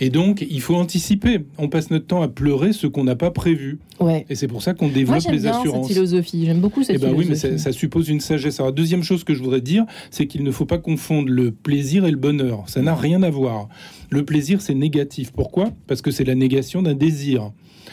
[0.00, 1.40] Et donc il faut anticiper.
[1.58, 3.78] On passe notre temps à pleurer ce qu'on n'a pas prévu.
[4.00, 4.26] Ouais.
[4.28, 5.86] Et c'est pour ça qu'on Moi, développe j'aime les bien assurances.
[5.86, 6.46] cette philosophie.
[6.46, 8.58] J'aime beaucoup cette Eh ben oui, mais ça, ça suppose une sagesse.
[8.60, 12.04] Alors, deuxième chose que je voudrais dire, c'est qu'il ne faut pas confondre le plaisir
[12.04, 12.64] et le bonheur.
[12.66, 13.68] Ça n'a rien à voir.
[14.10, 15.32] Le plaisir, c'est négatif.
[15.32, 15.70] Pourquoi?
[15.86, 17.52] Parce que c'est la négation d'un désir.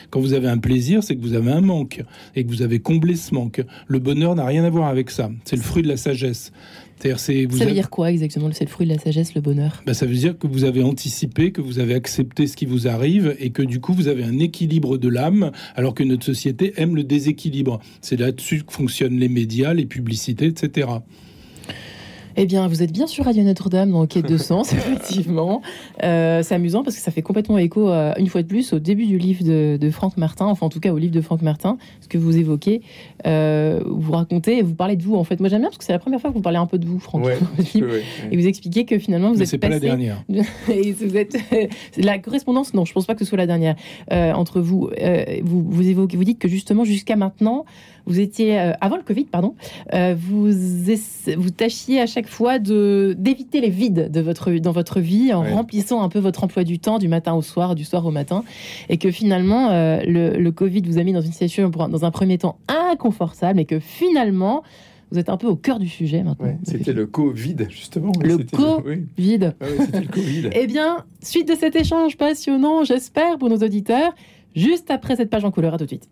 [0.09, 2.03] Quand vous avez un plaisir, c'est que vous avez un manque
[2.35, 3.61] et que vous avez comblé ce manque.
[3.87, 5.29] Le bonheur n'a rien à voir avec ça.
[5.45, 6.51] C'est le fruit de la sagesse.
[7.17, 9.81] C'est vous Ça veut dire quoi exactement C'est le fruit de la sagesse, le bonheur?
[9.85, 12.87] Bah, ça veut dire que vous avez anticipé, que vous avez accepté ce qui vous
[12.87, 16.73] arrive et que du coup vous avez un équilibre de l'âme alors que notre société
[16.77, 17.79] aime le déséquilibre.
[18.01, 20.87] C'est là-dessus que fonctionnent les médias, les publicités, etc.
[22.37, 25.61] Eh bien, vous êtes bien sur Radio Notre-Dame dans Quête de Sens, effectivement.
[26.03, 28.79] Euh, c'est amusant parce que ça fait complètement écho, euh, une fois de plus, au
[28.79, 31.41] début du livre de, de Franck Martin, enfin en tout cas au livre de Franck
[31.41, 32.81] Martin, ce que vous évoquez,
[33.27, 35.15] euh, vous racontez et vous parlez de vous.
[35.15, 36.67] En fait, moi j'aime bien parce que c'est la première fois que vous parlez un
[36.67, 37.25] peu de vous, Franck.
[37.25, 37.37] Ouais.
[38.31, 40.23] Et vous expliquez que finalement vous Mais êtes c'est pas la dernière.
[40.69, 41.37] et vous êtes
[41.97, 43.75] la correspondance non je pense pas que ce soit la dernière
[44.11, 47.65] euh, entre vous Euh, vous vous évoquez vous dites que justement jusqu'à maintenant
[48.05, 49.55] vous étiez euh, avant le Covid pardon
[49.93, 50.49] euh, vous
[50.89, 55.33] essa- vous tâchiez à chaque fois de d'éviter les vides de votre dans votre vie
[55.33, 55.53] en Ouais.
[55.53, 58.43] remplissant un peu votre emploi du temps du matin au soir du soir au matin
[58.89, 62.05] et que finalement euh, le, le Covid vous a mis dans une situation pour dans
[62.05, 64.63] un premier temps inconfortable et que finalement
[65.11, 68.13] vous êtes un peu au cœur du sujet maintenant Ouais, C'était le Covid, justement.
[68.23, 69.05] Le C'était co- oui.
[69.17, 70.49] vide Ah ouais, c'était le Covid.
[70.53, 74.15] eh bien, suite de cet échange passionnant, j'espère, pour nos auditeurs,
[74.55, 75.73] juste après cette page en couleur.
[75.73, 76.07] À tout de suite.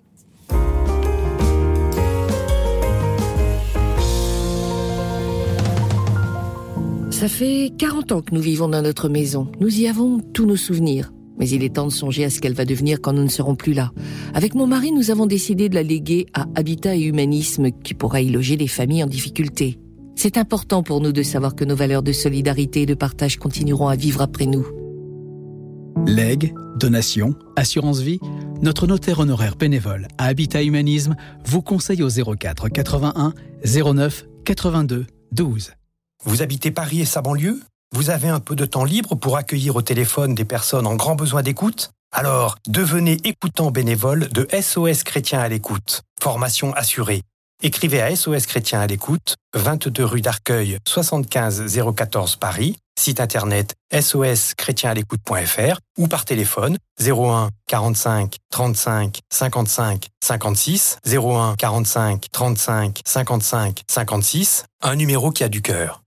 [7.19, 9.51] Ça fait 40 ans que nous vivons dans notre maison.
[9.60, 11.12] Nous y avons tous nos souvenirs.
[11.38, 13.58] Mais il est temps de songer à ce qu'elle va devenir quand nous ne serons
[13.58, 13.91] plus là.
[14.34, 18.21] Avec mon mari, nous avons décidé de la léguer à Habitat et Humanisme qui pourra
[18.21, 19.79] y loger les familles en difficulté.
[20.15, 23.89] C'est important pour nous de savoir que nos valeurs de solidarité et de partage continueront
[23.89, 24.65] à vivre après nous.
[26.08, 28.21] Legs, donations, assurance vie,
[28.62, 33.34] notre notaire honoraire bénévole à Habitat Humanisme vous conseille au 04 81
[33.65, 35.71] 09 82 12.
[36.25, 37.62] Vous habitez Paris et sa banlieue?
[37.95, 41.15] Vous avez un peu de temps libre pour accueillir au téléphone des personnes en grand
[41.15, 41.91] besoin d'écoute?
[42.12, 46.01] Alors, devenez écoutant bénévole de SOS Chrétien à l'écoute.
[46.21, 47.21] Formation assurée.
[47.63, 55.80] Écrivez à SOS Chrétien à l'écoute, 22 rue d'Arcueil, 75 014 Paris, site internet soschrétienàlécoute.fr
[55.98, 65.32] ou par téléphone 01 45 35 55 56 01 45 35 55 56, un numéro
[65.32, 66.04] qui a du cœur.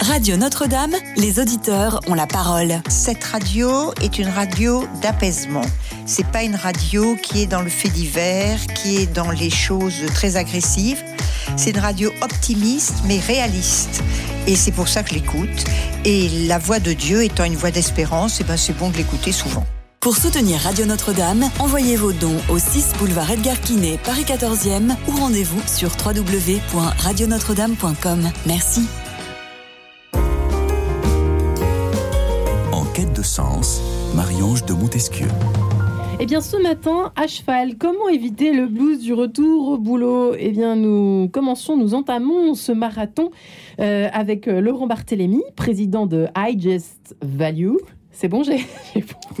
[0.00, 2.80] Radio Notre-Dame, les auditeurs ont la parole.
[2.88, 5.64] Cette radio est une radio d'apaisement.
[6.06, 10.06] C'est pas une radio qui est dans le fait divers, qui est dans les choses
[10.14, 11.02] très agressives.
[11.56, 14.02] C'est une radio optimiste mais réaliste.
[14.46, 15.64] Et c'est pour ça que je l'écoute.
[16.04, 18.96] Et la voix de Dieu étant une voix d'espérance, et eh ben c'est bon de
[18.96, 19.64] l'écouter souvent.
[20.00, 25.16] Pour soutenir Radio Notre-Dame, envoyez vos dons au 6 boulevard Edgar Quinet, Paris 14e ou
[25.16, 28.30] rendez-vous sur www.radionotre-dame.com.
[28.46, 28.88] Merci.
[32.72, 33.82] En quête de sens,
[34.14, 35.28] Marie-Ange de Montesquieu.
[36.22, 40.34] Eh bien, ce matin, à cheval, comment éviter le blues du retour au boulot?
[40.38, 43.30] Eh bien, nous commençons, nous entamons ce marathon
[43.80, 47.76] euh, avec euh, Laurent Barthélémy, président de iGest Value.
[48.20, 48.58] C'est bon, j'ai.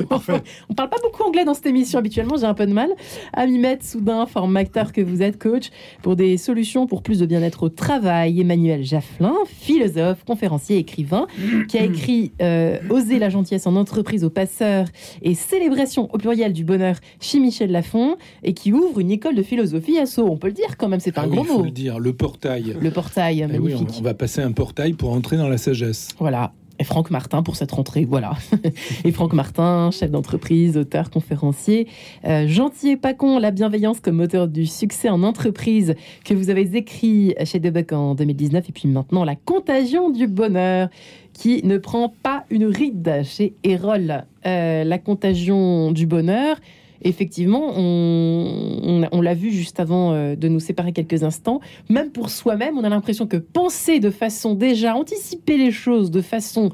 [0.70, 2.88] On parle pas beaucoup anglais dans cette émission habituellement, j'ai un peu de mal.
[3.34, 5.68] À m'y mettre soudain, formateur que vous êtes, coach,
[6.00, 8.40] pour des solutions pour plus de bien-être au travail.
[8.40, 11.26] Emmanuel Jafflin, philosophe, conférencier, écrivain,
[11.68, 14.86] qui a écrit euh, Oser la gentillesse en entreprise aux passeurs
[15.20, 19.42] et Célébration au pluriel du bonheur chez Michel Lafon, et qui ouvre une école de
[19.42, 20.26] philosophie à Sceaux.
[20.26, 21.56] On peut le dire quand même, c'est un ah gros il mot.
[21.58, 22.78] faut le dire, le portail.
[22.80, 23.88] Le portail, eh magnifique.
[23.96, 26.08] on, on va passer un portail pour entrer dans la sagesse.
[26.18, 28.04] Voilà, et Franck Martin pour cette rentrée.
[28.04, 28.32] Voilà.
[29.04, 31.86] et Franck Martin, chef d'entreprise, auteur, conférencier.
[32.24, 36.48] Euh, gentil et pas con, la bienveillance comme moteur du succès en entreprise que vous
[36.50, 38.68] avez écrit chez Debuck en 2019.
[38.68, 40.88] Et puis maintenant, la contagion du bonheur
[41.34, 44.24] qui ne prend pas une ride chez Erol.
[44.46, 46.56] Euh, la contagion du bonheur
[47.02, 52.30] effectivement, on, on, l'a vu juste avant euh, de nous séparer quelques instants, même pour
[52.30, 56.70] soi-même, on a l'impression que penser de façon déjà, anticiper les choses de façon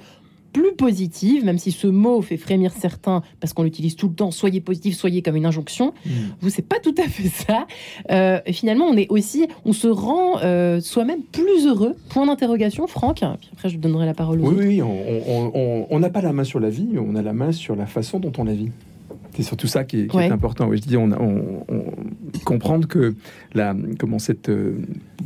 [0.52, 4.30] plus positive, même si ce mot fait frémir certains parce qu'on l'utilise tout le temps,
[4.30, 5.92] soyez positif, soyez comme une injonction.
[6.06, 6.10] Mmh.
[6.40, 7.66] Vous, c'est pas tout à fait ça.
[8.10, 11.94] Euh, finalement, on est aussi, on se rend euh, soi-même plus heureux.
[12.08, 13.16] Point d'interrogation, Franck.
[13.16, 14.90] Puis après, je donnerai la parole aux oui, autres.
[14.90, 17.84] Oui, on n'a pas la main sur la vie, on a la main sur la
[17.84, 18.70] façon dont on la vit.
[19.36, 20.70] C'est surtout ça qui est, qui est important.
[20.74, 21.84] je dis, on, on, on,
[22.44, 23.14] comprendre que
[23.54, 24.78] la, comment cette, euh,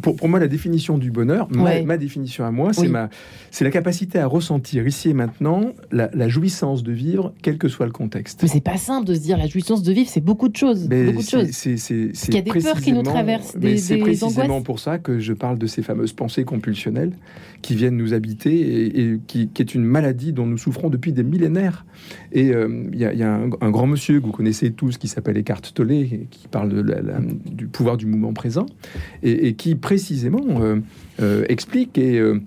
[0.03, 3.09] pour, pour, moi, la définition du bonheur, ma, ma définition à moi, c'est ma,
[3.51, 7.69] c'est la capacité à ressentir ici et maintenant la, la, jouissance de vivre, quel que
[7.69, 8.41] soit le contexte.
[8.43, 10.89] Mais c'est pas simple de se dire la jouissance de vivre, c'est beaucoup de choses.
[10.89, 11.49] Mais beaucoup de choses.
[11.53, 14.65] C'est, c'est, Il y a des peurs qui nous traversent, des, c'est précisément angoisses.
[14.65, 17.13] pour ça que je parle de ces fameuses pensées compulsionnelles
[17.63, 21.13] qui viennent nous habiter et, et qui, qui, est une maladie dont nous souffrons depuis
[21.13, 21.85] des millénaires.
[22.33, 25.09] Et il euh, y, y, a un, un, grand monsieur que vous connaissez tous qui
[25.09, 26.85] s'appelle Eckhart Tolle, qui parle
[27.45, 28.67] du pouvoir du moment présent
[29.23, 30.77] et, qui précisément euh,
[31.21, 32.41] euh, explique et, euh,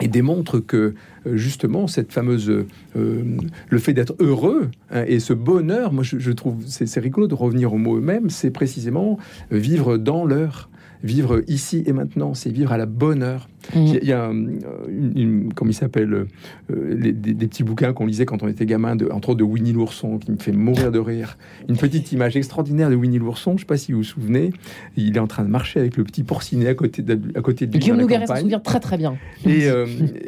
[0.00, 0.94] et, démontre que
[1.26, 2.50] justement cette fameuse
[2.94, 7.34] le fait d'être heureux hein, et ce bonheur, moi je, je trouve c'est rigolo de
[7.34, 9.18] revenir au mot eux-mêmes, c'est précisément
[9.50, 10.68] vivre dans l'heure
[11.02, 13.48] vivre ici et maintenant, c'est vivre à la bonne heure.
[13.74, 13.78] Mmh.
[13.78, 16.26] Il y a, une, une, comme il s'appelle, euh,
[16.70, 19.44] les, des, des, petits bouquins qu'on lisait quand on était gamin, de, entre autres de
[19.44, 21.38] Winnie l'ourson, qui me fait mourir de rire.
[21.68, 24.52] Une petite image extraordinaire de Winnie l'ourson, je ne sais pas si vous vous souvenez,
[24.96, 27.66] il est en train de marcher avec le petit porcinet à côté de, à côté
[27.66, 27.78] de lui.
[27.78, 29.16] Guillaume Nougaret s'en souvient très très bien.
[29.46, 29.86] Et, euh,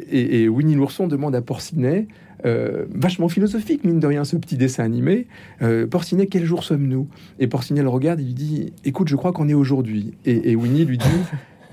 [0.09, 2.07] et, et Winnie l'ourson demande à Porcinet,
[2.45, 5.27] euh, vachement philosophique, mine de rien, ce petit dessin animé.
[5.61, 7.07] Euh, Porcinet, quel jour sommes-nous?
[7.39, 10.13] Et Porcinet le regarde et lui dit Écoute, je crois qu'on est aujourd'hui.
[10.25, 11.05] Et, et, Winnie lui dit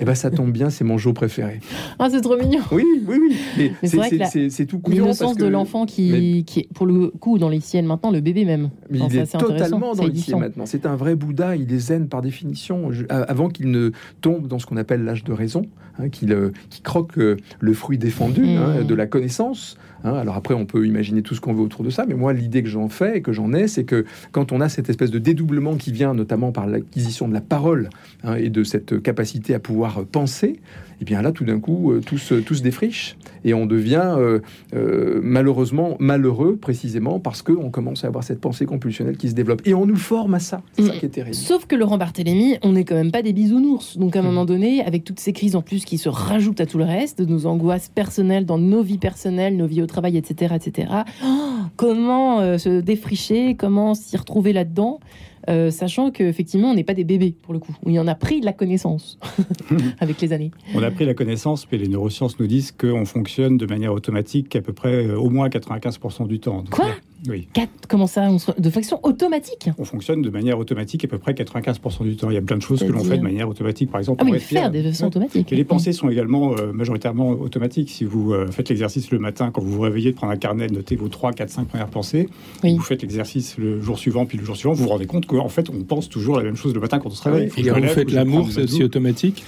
[0.00, 1.60] Eh ben, ça tombe bien, c'est mon jour préféré.
[1.98, 2.60] Ah, c'est trop mignon.
[2.72, 3.36] Oui, oui, oui.
[3.56, 5.04] Mais, Mais c'est tout couillon.
[5.04, 6.42] L'innocence de l'enfant qui, mais...
[6.42, 8.70] qui, est, pour le coup, dans les siennes maintenant, le bébé même.
[8.90, 10.66] Mais il est, est totalement dans les maintenant.
[10.66, 14.58] C'est un vrai Bouddha, il est zen par définition, je, avant qu'il ne tombe dans
[14.58, 15.62] ce qu'on appelle l'âge de raison,
[15.98, 16.36] hein, qu'il
[16.70, 18.56] qui croque euh, le fruit défendu mmh.
[18.56, 19.76] hein, de la connaissance.
[20.04, 22.32] Hein, alors après, on peut imaginer tout ce qu'on veut autour de ça, mais moi,
[22.32, 25.10] l'idée que j'en fais et que j'en ai, c'est que quand on a cette espèce
[25.10, 27.90] de dédoublement qui vient notamment par l'acquisition de la parole
[28.24, 30.60] hein, et de cette capacité à pouvoir penser,
[31.00, 34.14] et bien là, tout d'un coup, euh, tout, se, tout se défriche et on devient
[34.16, 34.40] euh,
[34.74, 39.62] euh, malheureusement malheureux précisément parce qu'on commence à avoir cette pensée compulsionnelle qui se développe.
[39.64, 40.62] Et on nous forme à ça.
[40.74, 41.34] C'est ça qui est terrible.
[41.34, 43.98] Sauf que Laurent Barthélémy, on n'est quand même pas des bisounours.
[43.98, 44.26] Donc à un mmh.
[44.26, 47.20] moment donné, avec toutes ces crises en plus qui se rajoutent à tout le reste,
[47.20, 50.88] de nos angoisses personnelles dans nos vies personnelles, nos vies au travail, etc., etc.
[51.24, 51.28] Oh,
[51.76, 55.00] comment euh, se défricher Comment s'y retrouver là-dedans?
[55.48, 57.74] Euh, sachant qu'effectivement, on n'est pas des bébés, pour le coup.
[57.86, 59.18] Il y en a pris de la connaissance
[60.00, 60.50] avec les années.
[60.74, 64.54] On a pris la connaissance, mais les neurosciences nous disent qu'on fonctionne de manière automatique
[64.56, 66.58] à peu près euh, au moins 95% du temps.
[66.58, 66.88] Donc, Quoi?
[67.28, 67.46] Oui.
[67.52, 71.18] Quatre- comment ça on se- De façon automatique On fonctionne de manière automatique à peu
[71.18, 72.30] près 95% du temps.
[72.30, 73.90] Il y a plein de choses que l'on fait de manière automatique.
[73.90, 74.60] Par exemple, Ah on oui, respire.
[74.62, 75.52] faire des façons automatiques.
[75.52, 77.90] Et les pensées sont également euh, majoritairement automatiques.
[77.90, 80.66] Si vous euh, faites l'exercice le matin, quand vous vous réveillez, de prendre un carnet,
[80.66, 82.28] de noter vos 3, 4, 5 premières pensées,
[82.64, 82.74] Oui.
[82.76, 85.48] vous faites l'exercice le jour suivant, puis le jour suivant, vous vous rendez compte qu'en
[85.48, 87.44] fait, on pense toujours la même chose le matin quand on se réveille.
[87.46, 89.44] Et Faut que je quand vous faites l'amour, c'est aussi automatique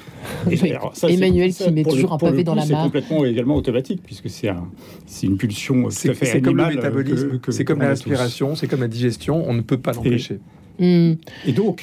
[0.50, 0.70] Et Oui.
[0.70, 2.72] alors, ça, c'est- Emmanuel ça, qui met le- toujours un pavé dans coup, la C'est
[2.72, 2.84] mare.
[2.84, 4.64] complètement également automatique, puisque c'est un,
[5.06, 7.88] c'est une pulsion tout à C'est fait c'est comme le euh, métabolisme, c'est comme la
[7.88, 10.38] respiration, c'est comme la digestion, on ne peut pas l'empêcher.
[10.78, 11.14] Hmm.
[11.46, 11.82] Et donc,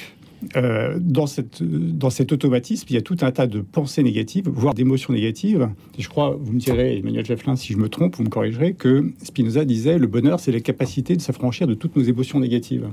[0.56, 4.48] euh, dans, cette, dans cet automatisme, il y a tout un tas de pensées négatives,
[4.48, 5.68] voire d'émotions négatives.
[5.98, 8.74] Et je crois, vous me direz, Emmanuel Jefflin, si je me trompe, vous me corrigerez,
[8.74, 12.88] que Spinoza disait le bonheur, c'est la capacité de s'affranchir de toutes nos émotions négatives.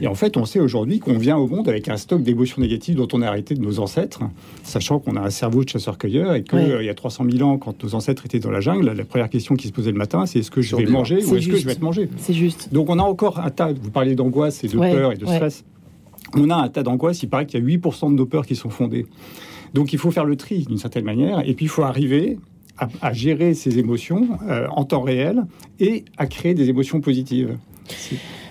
[0.00, 2.96] Et en fait, on sait aujourd'hui qu'on vient au monde avec un stock d'émotions négatives
[2.96, 4.22] dont on a arrêté de nos ancêtres,
[4.62, 6.84] sachant qu'on a un cerveau de chasseur-cueilleur et qu'il Ouais.
[6.84, 9.54] y a 300 000 ans, quand nos ancêtres étaient dans la jungle, la première question
[9.56, 11.66] qui se posait le matin, c'est est-ce que je vais manger ou est-ce que je
[11.66, 12.08] vais être mangé?
[12.16, 12.72] C'est juste.
[12.72, 15.26] donc on a encore un tas, vous parliez d'angoisse et de Ouais, peur et de
[15.26, 15.34] ouais.
[15.36, 15.64] stress.
[16.36, 18.56] On a un tas d'angoisse, il paraît qu'il y a 8% de nos peurs qui
[18.56, 19.06] sont fondées.
[19.74, 22.38] Donc il faut faire le tri d'une certaine manière, et puis il faut arriver
[23.02, 25.44] à, gérer ces émotions euh, en temps réel
[25.80, 27.58] et à créer des émotions positives.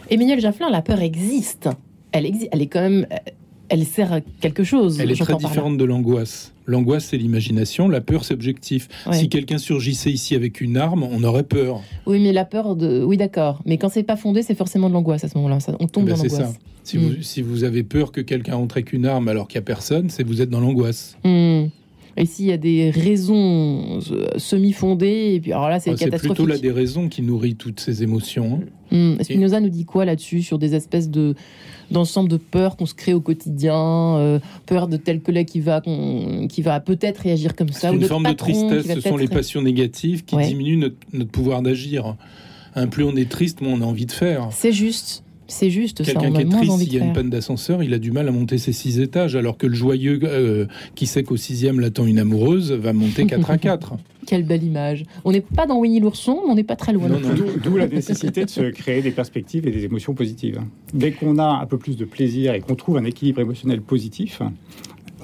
[0.09, 1.69] Emmanuel Jafflin, la peur existe.
[2.11, 2.49] Elle existe.
[2.51, 3.07] Elle est quand même.
[3.69, 4.99] Elle sert à quelque chose.
[4.99, 6.53] Elle est très différente de l'angoisse.
[6.65, 8.87] L'angoisse, c'est l'imagination, la peur, c'est objectif.
[9.07, 9.17] Ouais.
[9.17, 11.81] Si quelqu'un surgissait ici avec une arme, on aurait peur.
[12.05, 13.03] Oui, mais la peur de.
[13.03, 13.61] Oui, d'accord.
[13.65, 15.59] Mais quand c'est pas fondé, c'est forcément de l'angoisse à ce moment-là.
[15.59, 16.53] Ça- On tombe Ben, dans c'est l'angoisse.
[16.53, 16.59] ça.
[16.83, 19.63] Si, vous, si vous avez peur que quelqu'un entre avec une arme alors qu'il n'y
[19.63, 21.15] a personne, c'est vous êtes dans l'angoisse.
[21.23, 21.65] Hmm.
[22.17, 26.05] Et s'il y a des raisons euh, semi-fondées, et puis alors là, c'est Ah, C'est
[26.05, 26.35] catastrophique.
[26.35, 28.59] plutôt la déraison qui nourrit toutes ces émotions.
[28.91, 29.15] hein.
[29.17, 29.21] Hmm.
[29.23, 31.35] Spinoza nous dit quoi là-dessus Sur des espèces de
[31.91, 33.75] d'ensemble de peurs qu'on se crée au quotidien,
[34.17, 38.03] euh, peur de tel collègue qui va, qui va peut-être réagir comme ça, ou une
[38.03, 40.47] forme de patron tristesse, ce sont les passions négatives qui Ouais.
[40.47, 42.15] diminuent notre, notre pouvoir d'agir.
[42.75, 44.47] Hein, plus on est triste, moins on a envie de faire.
[44.51, 46.13] C'est juste, c'est juste ça.
[46.13, 48.27] Quelqu'un qui a est triste, s'il y a une panne d'ascenseur, il a du mal
[48.27, 52.05] à monter ses six étages, alors que le joyeux euh, qui sait qu'au sixième l'attend
[52.05, 53.93] une amoureuse va monter 4 à 4.
[54.27, 55.05] Quelle belle image.
[55.25, 57.09] On n'est pas dans Winnie l'ourson, mais on n'est pas très loin.
[57.63, 60.61] D'où la nécessité de se créer des perspectives et des émotions positives.
[60.93, 64.41] Dès qu'on a un peu plus de plaisir et qu'on trouve un équilibre émotionnel positif,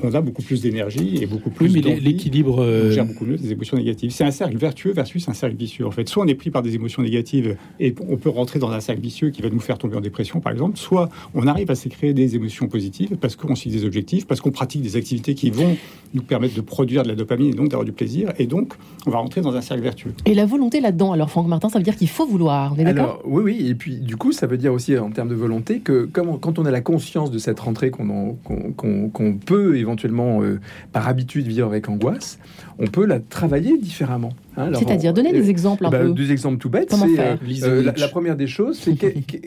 [0.04, 2.60] on a beaucoup plus d'énergie et beaucoup plus Oui, mais l'équilibre.
[2.60, 4.12] On euh, gère beaucoup mieux des émotions négatives.
[4.12, 5.86] C'est un cercle vertueux versus un cercle vicieux.
[5.86, 8.72] En fait, soit on est pris par des émotions négatives et on peut rentrer dans
[8.72, 10.78] un cercle vicieux qui va nous faire tomber en dépression, par exemple.
[10.78, 14.42] Soit on arrive à se créer des émotions positives parce qu'on suit des objectifs, parce
[14.42, 15.76] qu'on pratique des activités qui vont
[16.14, 18.32] nous permettre de produire de la dopamine et donc d'avoir du plaisir.
[18.40, 18.74] Et donc,
[19.06, 20.14] on va rentrer dans un cercle vertueux.
[20.26, 22.74] Et la volonté là-dedans, alors Franck Martin, ça veut dire qu'il faut vouloir.
[22.76, 23.04] On est d'accord?
[23.06, 25.80] Alors, oui, oui, et puis du coup, ça veut dire aussi en termes de volonté
[25.80, 28.36] que comme, quand on a la conscience de cette rentrée qu'on
[28.76, 30.60] qu'on- qu'on peut éventuellement, euh,
[30.92, 32.40] par habitude, vivre avec angoisse,
[32.80, 34.34] on peut la travailler différemment.
[34.58, 34.72] hein.
[34.74, 36.12] C'est-à-dire, on- donner euh, des exemples un bah, peu.
[36.12, 36.90] Deux exemples tout bêtes.
[36.90, 38.98] Comment c'est, faire euh, euh, la, première des choses, c'est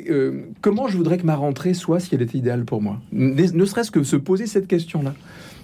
[0.09, 3.01] euh, comment je voudrais que ma rentrée soit si elle était idéale pour moi?
[3.12, 5.14] Ne, ne serait-ce que se poser cette question-là.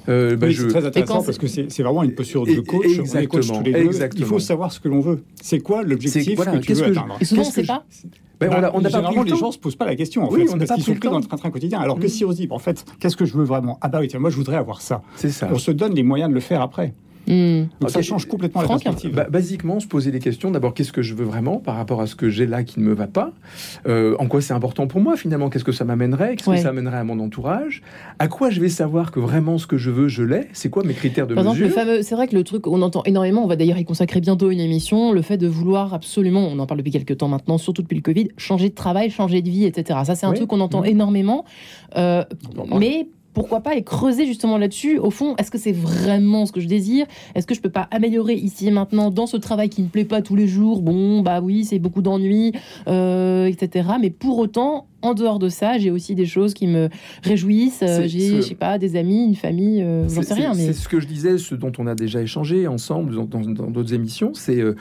[0.09, 2.85] Euh, bah, Oui, je- c'est très intéressant parce que c'est vraiment une posture de coach.
[2.87, 3.79] On est coach exactement, tous les deux.
[3.87, 4.27] exactement.
[4.27, 5.23] Il faut savoir ce que l'on veut.
[5.41, 7.17] C'est quoi l'objectif voilà, que tu veux que je- atteindre?
[7.21, 7.87] Et souvent, on Qu'est-ce sait pas.
[8.41, 9.37] Ben, on n'a pas pris le les temps.
[9.37, 11.19] gens se posent pas la question en Oui, fait, on parce qu'ils sont pris dans
[11.19, 11.81] le train-train quotidien.
[11.81, 12.09] Alors que Mm.
[12.09, 13.79] si on se dit, en fait, qu'est-ce que je veux vraiment?
[13.81, 15.03] Ah bah oui, tiens, moi je voudrais avoir ça.
[15.17, 15.49] C'est ça.
[15.53, 16.95] On se donne les moyens de le faire après.
[17.27, 17.65] Hmm.
[17.81, 19.15] Donc ça change complètement Franck, la perspective.
[19.17, 20.51] Bah, basiquement, se poser des questions.
[20.51, 22.85] D'abord, qu'est-ce que je veux vraiment par rapport à ce que j'ai là qui ne
[22.85, 23.33] me va pas
[23.87, 25.49] Euh, En quoi c'est important pour moi finalement?
[25.51, 26.37] Qu'est-ce que ça m'amènerait?
[26.37, 26.57] Qu'est-ce Ouais.
[26.57, 27.83] que ça amènerait à mon entourage?
[28.19, 30.49] À quoi je vais savoir que vraiment ce que je veux, je l'ai?
[30.53, 31.71] C'est quoi mes critères de Par mesure?
[32.03, 34.61] c'est vrai que le truc, on entend énormément, on va d'ailleurs y consacrer bientôt une
[34.61, 37.97] émission, le fait de vouloir absolument, on en parle depuis quelques temps maintenant, surtout depuis
[37.97, 40.01] le Covid, changer de travail, changer de vie, etc.
[40.05, 40.37] Ça, c'est un Oui.
[40.37, 41.45] truc qu'on entend énormément.
[41.97, 42.25] Euh,
[42.79, 44.99] mais pourquoi pas et creuser justement là-dessus.
[44.99, 47.07] Au fond, est-ce que c'est vraiment ce que je désire?
[47.35, 50.05] Est-ce que je peux pas améliorer ici et maintenant dans ce travail qui ne plaît
[50.05, 50.81] pas tous les jours?
[50.81, 52.53] Bon, bah oui, c'est beaucoup d'ennuis,
[52.89, 53.89] euh, etc.
[54.01, 56.89] Mais pour autant, en dehors de ça, j'ai aussi des choses qui me
[57.23, 57.83] réjouissent.
[57.83, 60.55] Euh, j'ai, je sais pas, des amis, une famille, euh, j'en sais rien.
[60.55, 63.41] c'est- Mais C'est ce que je disais, ce dont on a déjà échangé ensemble dans-
[63.41, 64.33] d'autres émissions.
[64.35, 64.75] C'est euh,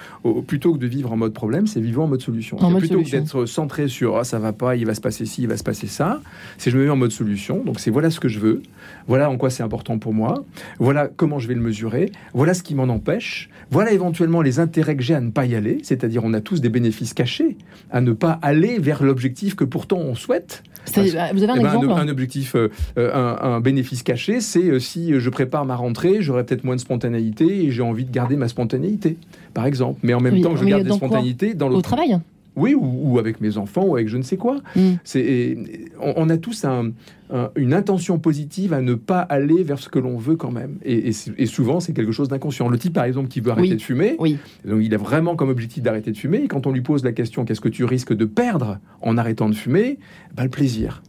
[0.47, 2.57] plutôt que de vivre en mode problème, c'est vivre en mode solution.
[2.61, 3.17] En mode plutôt solution.
[3.19, 5.57] que d'être centré sur ah, ça va pas, il va se passer ci, il va
[5.57, 6.21] se passer ça.
[6.57, 7.63] C'est je me mets en mode solution.
[7.63, 8.61] Donc c'est voilà ce que je veux,
[9.07, 10.43] voilà en quoi c'est important pour moi,
[10.79, 14.95] voilà comment je vais le mesurer, voilà ce qui m'en empêche, voilà éventuellement les intérêts
[14.95, 15.79] que j'ai à ne pas y aller.
[15.83, 17.57] C'est-à-dire on a tous des bénéfices cachés
[17.91, 20.63] à ne pas aller vers l'objectif que pourtant on souhaite.
[20.95, 21.01] bah,
[21.33, 24.41] vous avez un Eh ben, exemple un, un objectif, euh, euh, un, un bénéfice caché,
[24.41, 28.05] c'est euh, si je prépare ma rentrée, j'aurai peut-être moins de spontanéité et j'ai envie
[28.05, 29.17] de garder ma spontanéité,
[29.53, 29.99] par exemple.
[30.03, 32.17] Mais en même Oui, temps que je garde des spontanéités dans le Au travail?
[32.55, 34.57] Oui, ou, ou avec mes enfants, ou avec je ne sais quoi.
[34.75, 34.91] Mm.
[35.03, 35.57] C'est,
[35.99, 36.91] on, on a tous un-
[37.31, 40.77] un- une intention positive à ne pas aller vers ce que l'on veut quand même.
[40.83, 42.69] Et, et c'est- et souvent, c'est quelque chose d'inconscient.
[42.69, 43.75] Le type, par exemple, qui veut arrêter Oui.
[43.77, 44.37] de fumer, Oui.
[44.65, 46.43] donc il a vraiment comme objectif d'arrêter de fumer.
[46.43, 49.49] Et quand on lui pose la question, qu'est-ce que tu risques de perdre en arrêtant
[49.49, 49.97] de fumer?
[50.35, 51.01] Bah, Le plaisir.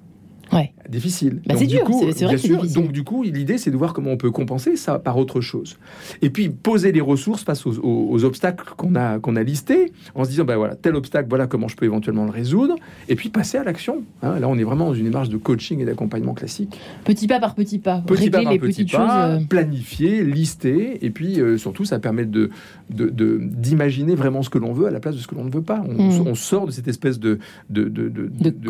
[0.55, 0.73] Ouais.
[0.89, 1.41] Difficile.
[1.47, 2.67] Bah, Donc, c'est du dur, c'est- vrai bien sûr.
[2.75, 5.77] Donc du coup, l'idée, c'est de voir comment on peut compenser ça par autre chose.
[6.23, 9.93] Et puis poser les ressources face aux, aux- aux obstacles qu'on a qu'on a listés,
[10.15, 12.77] en se disant, bah voilà, tel obstacle, voilà comment je peux éventuellement le résoudre.
[13.09, 14.03] Et puis passer à l'action.
[14.23, 14.39] hein.
[14.39, 16.79] Là, on est vraiment dans une démarche de coaching et d'accompagnement classique.
[17.05, 18.03] Petit pas par petit pas.
[18.07, 19.43] Petit pas Régler par les petit petites pas, choses.
[19.43, 22.51] euh, planifier, lister, et puis euh, surtout, ça permet de
[22.91, 25.45] de- de- d'imaginer vraiment ce que l'on veut à la place de ce que l'on
[25.45, 25.83] ne veut pas.
[25.89, 26.27] On, Mm.
[26.29, 27.39] on sort de cette espèce de
[27.71, 28.11] de, de,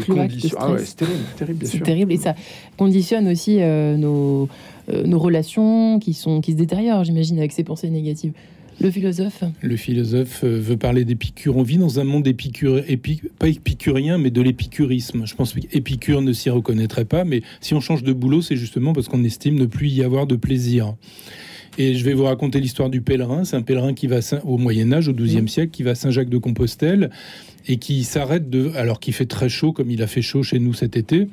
[0.07, 0.57] conditions.
[0.61, 2.35] Ah ouais, c'est terrible, terrible, bien C'est terrible et ça
[2.77, 4.49] conditionne aussi euh, nos,
[4.93, 8.33] euh, nos relations qui, sont, qui se détériorent, j'imagine, avec ces pensées négatives.
[8.81, 11.57] Le philosophe Le philosophe euh, veut parler d'Épicure.
[11.57, 15.27] On vit dans un monde épicure, épi- pas épicurien, mais de l'épicurisme.
[15.27, 18.93] Je pense qu'Épicure ne s'y reconnaîtrait pas, mais si on change de boulot, c'est justement
[18.93, 20.95] parce qu'on estime ne plus y avoir de plaisir.
[21.79, 23.45] Et je vais vous raconter l'histoire du pèlerin.
[23.45, 27.11] C'est un pèlerin qui va au Moyen Âge, au XIIe siècle, qui va à Saint-Jacques-de-Compostelle
[27.67, 30.59] et qui s'arrête de, alors qu'il fait très chaud, comme il a fait chaud chez
[30.59, 31.29] nous cet été,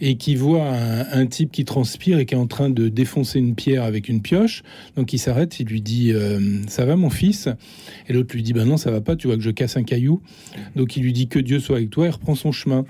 [0.00, 3.54] et qui voit un, type qui transpire et qui est en train de défoncer une
[3.54, 4.62] pierre avec une pioche.
[4.96, 7.48] Donc il s'arrête, il lui dit euh, Ça va mon fils?
[8.08, 9.82] Et l'autre lui dit Ben non, ça va pas, tu vois que je casse un
[9.82, 10.20] caillou.
[10.76, 12.84] Donc il lui dit Que Dieu soit avec toi, et reprend son chemin.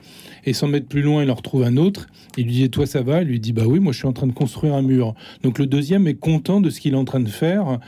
[0.45, 2.09] Et sans mettre plus loin, il en retrouve un autre.
[2.37, 3.23] Il lui dit toi, ça va?
[3.23, 5.15] Il lui dit Bah oui, moi je suis en train de construire un mur.
[5.43, 7.79] Donc le deuxième est content de ce qu'il est en train de faire.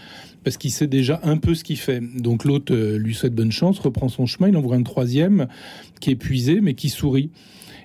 [0.49, 2.01] Parce qu'il sait déjà un peu ce qu'il fait.
[2.01, 5.47] Donc l'autre euh, lui souhaite bonne chance, reprend son chemin, il en voit un troisième
[6.01, 7.29] qui est épuisé mais qui sourit.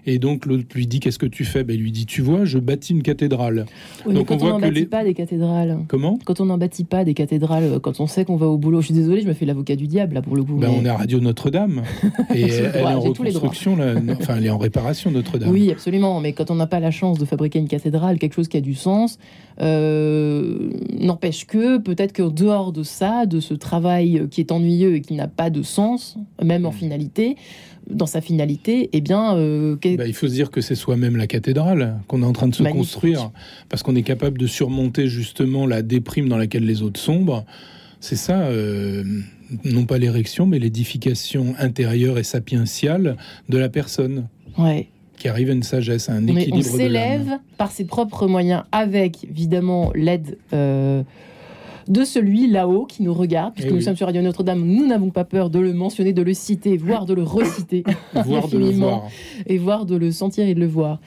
[0.06, 1.64] Et donc l'autre lui dit qu'est-ce que tu fais?
[1.64, 3.66] Ben, Il lui dit tu vois je bâtis une cathédrale.
[4.06, 5.80] Oui, mais Donc, quand on que bâtit les- pas des cathédrales.
[5.88, 6.20] Comment?
[6.26, 8.82] Quand on n'en bâtit pas des cathédrales, euh, quand on sait qu'on va au boulot,
[8.82, 10.56] je suis désolée, je me fais l'avocat du diable là pour le coup.
[10.58, 11.84] ben, mais- On est à Radio Notre-Dame
[12.36, 15.50] et elle est en reconstruction, là, non, enfin elle est en réparation Notre-Dame.
[15.50, 16.20] Oui, absolument.
[16.20, 18.62] Mais quand on n'a pas la chance de fabriquer une cathédrale, quelque chose qui a
[18.62, 19.18] du sens,
[19.62, 25.02] euh, n'empêche que peut-être qu'en dehors de ça, de ce travail qui est ennuyeux et
[25.02, 26.74] qui n'a pas de sens, même en Mm.
[26.74, 27.36] finalité,
[27.90, 31.28] dans sa finalité, eh bien, euh, Ben, il faut se dire que c'est soi-même la
[31.28, 32.82] cathédrale qu'on est en train de se Magnifique.
[32.94, 33.32] construire,
[33.70, 37.44] parce qu'on est capable de surmonter justement la déprime dans laquelle les autres sombrent.
[38.00, 39.04] C'est ça, euh,
[39.66, 43.18] non pas l'érection, mais l'édification intérieure et sapientiale
[43.50, 44.88] de la personne, ouais.
[45.18, 48.28] qui arrive à une sagesse, à un on, est- on équilibre s'élève par ses propres
[48.28, 50.38] moyens, avec évidemment l'aide.
[50.54, 51.04] euh,
[51.88, 53.84] de celui là-haut qui nous regarde, puisque Eh nous oui.
[53.84, 57.06] sommes sur Radio Notre-Dame, nous n'avons pas peur de le mentionner, de le citer, voire
[57.06, 57.84] de le reciter.
[58.14, 58.88] Voir de le infiniment.
[59.00, 59.08] voir.
[59.48, 61.00] et voir de le sentir et de le voir.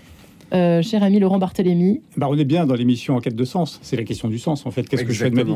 [0.55, 3.81] Euh, cher ami Laurent Barthélémy, Bah, on est bien dans l'émission En quête de sens.
[3.83, 4.89] C'est la question du sens, en fait.
[4.89, 5.55] Qu'est-ce que je fais de ma vie?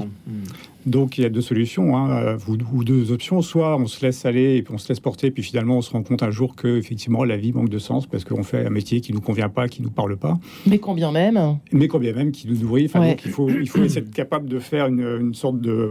[0.86, 3.42] Donc, il y a deux solutions, hein, euh, ou, deux options.
[3.42, 5.90] Soit on se laisse aller et puis on se laisse porter, puis finalement, on se
[5.90, 8.70] rend compte un jour que, effectivement, la vie manque de sens parce qu'on fait un
[8.70, 12.12] métier qui nous convient pas, qui nous parle pas, mais combien même mais quand bien
[12.14, 12.86] même qui nous nourrit.
[12.86, 13.10] Enfin, Ouais.
[13.10, 15.90] donc, il faut, il faut essayer d'être capable de faire une, une sorte de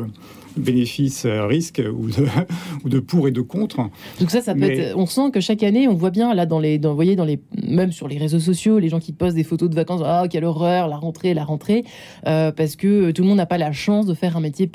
[0.57, 2.25] bénéfice-risque ou de,
[2.83, 3.77] ou de pour et de contre.
[4.19, 4.97] Donc ça, ça peut Mais- être.
[4.97, 7.25] On sent que chaque année, on voit bien là dans les, dans, vous voyez, dans
[7.25, 10.01] les, même sur les réseaux sociaux, les gens qui postent des photos de vacances.
[10.03, 11.83] Ah, quelle horreur, la rentrée, la rentrée,
[12.27, 14.67] euh, parce que tout le monde n'a pas la chance de faire un métier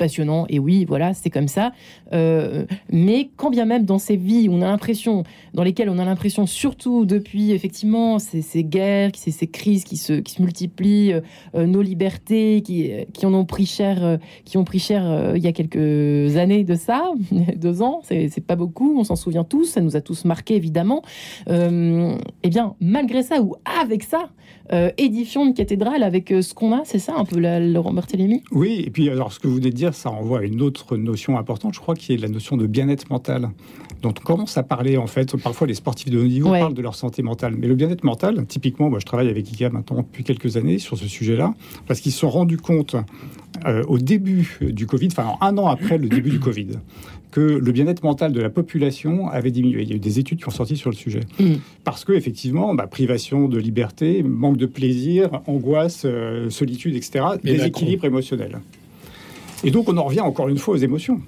[0.49, 1.71] Et oui, voilà, c'est comme ça.
[2.13, 6.05] Euh, mais quand bien même dans ces vies, on a l'impression, dans lesquelles on a
[6.05, 11.13] l'impression, surtout depuis effectivement ces, guerres, ces, crises qui se, multiplient,
[11.55, 15.47] euh, nos libertés, qui, en ont pris cher, euh, qui ont pris cher il y
[15.47, 17.11] a quelques années de ça,
[17.55, 21.01] deux ans, c'est pas beaucoup, on s'en souvient tous, ça nous a tous marqué évidemment.
[21.47, 24.29] Eh bien, malgré ça ou avec ça,
[24.73, 27.93] euh, édifions une cathédrale avec euh, ce qu'on a, c'est ça un peu la, Laurent
[27.93, 30.61] Barthélémy Oui, et puis alors ce que vous venez de dire, ça renvoie à une
[30.61, 33.49] autre notion importante, je crois, qui est la notion de bien-être mental.
[34.01, 35.35] dont on commence à parler en fait?
[35.37, 36.59] Parfois, les sportifs de haut niveau Ouais.
[36.59, 39.69] parlent de leur santé mentale, mais le bien-être mental, typiquement, moi je travaille avec IKEA
[39.69, 41.53] maintenant depuis quelques années sur ce sujet-là,
[41.87, 42.95] parce qu'ils se sont rendus compte
[43.65, 46.67] euh, au début du Covid, enfin un an après le début du Covid,
[47.35, 49.81] que le bien-être mental de la population avait diminué.
[49.81, 51.19] Il y a eu des études qui ont sorti sur le sujet.
[51.37, 51.55] Mm.
[51.83, 57.51] Parce que, effectivement, bah, privation de liberté, manque de plaisir, angoisse, euh, solitude, etc., Et
[57.51, 58.59] déséquilibre émotionnel.
[59.65, 61.19] Et donc, on en revient encore une fois aux émotions.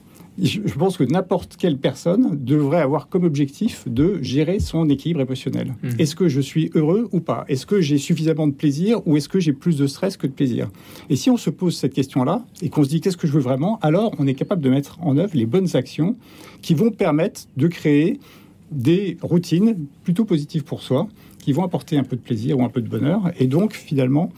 [0.42, 5.76] Je pense que n'importe quelle personne devrait avoir comme objectif de gérer son équilibre émotionnel.
[5.82, 5.96] Mhm.
[5.98, 7.46] Est-ce que je suis heureux ou pas?
[7.48, 10.32] Est-ce que j'ai suffisamment de plaisir ou est-ce que j'ai plus de stress que de
[10.32, 10.70] plaisir?
[11.10, 13.42] Et si on se pose cette question-là et qu'on se dit qu'est-ce que je veux
[13.42, 16.16] vraiment, alors on est capable de mettre en œuvre les bonnes actions
[16.62, 18.20] qui vont permettre de créer
[18.72, 21.08] des routines plutôt positives pour soi,
[21.40, 24.30] qui vont apporter un peu de plaisir ou un peu de bonheur, et donc finalement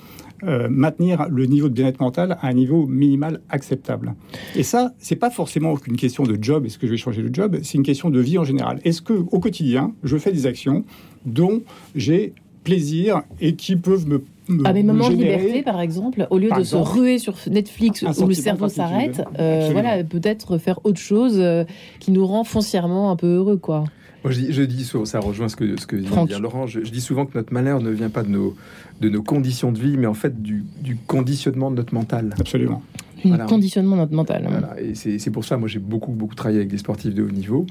[0.43, 4.15] euh, maintenir le niveau de bien-être mental à un niveau minimal acceptable.
[4.55, 7.33] Et ça, c'est pas forcément qu'une question de job, est-ce que je vais changer de
[7.33, 8.79] job, c'est une question de vie en général.
[8.83, 10.83] Est-ce que au quotidien, je fais des actions
[11.25, 11.61] dont
[11.95, 12.33] j'ai
[12.63, 14.23] plaisir et qui peuvent me
[14.65, 17.19] À mes me moments de liberté, par exemple, au lieu Par de exemple, se ruer
[17.19, 21.63] sur Netflix où le cerveau s'arrête, euh, voilà, peut-être faire autre chose euh,
[21.99, 23.85] qui nous rend foncièrement un peu heureux, quoi.
[24.23, 26.27] Moi, je dis, je dis souvent, ça rejoint ce que, ce que vient de Franck.
[26.27, 26.67] dire Laurent.
[26.67, 28.55] Je, je dis souvent que notre malheur ne vient pas de nos,
[28.99, 32.35] de nos conditions de vie, mais en fait du, du conditionnement de notre mental.
[32.39, 32.83] Absolument.
[33.25, 33.45] Un Voilà.
[33.45, 34.45] conditionnement de notre mental.
[34.49, 37.29] Voilà, et c'est pour ça, moi j'ai beaucoup, beaucoup travaillé avec des sportifs de haut
[37.31, 37.65] niveau.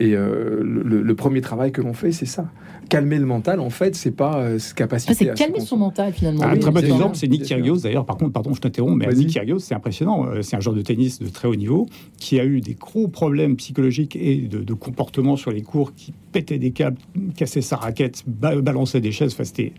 [0.00, 2.50] Et euh, le, le premier travail que l'on fait, c'est ça.
[2.88, 6.12] Calmer le mental, en fait, c'est pas euh, ce capacité Ah, c'est calmer son mental,
[6.12, 6.42] finalement.
[6.42, 7.42] un oui, très bon exemple, c'est Nick.
[7.44, 7.78] Kyrgios.
[7.78, 9.12] D'ailleurs, par contre, pardon, je t'interromps, mais.
[9.14, 10.26] Nick Kyrgios, c'est impressionnant.
[10.26, 11.86] Euh, C'est un joueur de tennis de très haut niveau
[12.18, 16.12] qui a eu des gros problèmes psychologiques et de, de comportement sur les cours, qui
[16.32, 16.98] pétait des câbles,
[17.36, 19.32] cassait sa raquette, ba- balançait des chaises.
[19.32, 19.72] Enfin, c'était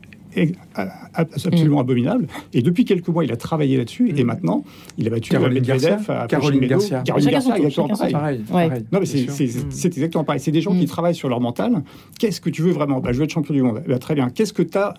[1.13, 2.27] absolument abominable.
[2.53, 4.09] Et depuis quelques mois, il a travaillé là-dessus.
[4.15, 4.27] Et Mm.
[4.27, 4.63] maintenant,
[4.97, 6.25] il a battu Caroline Medvedev, Garcia.
[6.27, 7.01] Caroline Garcia.
[7.05, 8.11] Caroline Garcia, exactement pareil.
[8.13, 8.67] Pareil, Ouais.
[8.67, 8.83] pareil.
[8.91, 9.71] Non, mais c'est c'est- Mm.
[9.71, 10.39] c'est exactement pareil.
[10.41, 10.79] C'est des gens Mm.
[10.79, 11.83] qui travaillent sur leur mental.
[12.19, 12.99] Qu'est-ce que tu veux vraiment?
[12.99, 13.83] Bah, Je veux être champion du monde.
[13.87, 14.29] Bah, très bien.
[14.29, 14.93] Qu'est-ce que tu as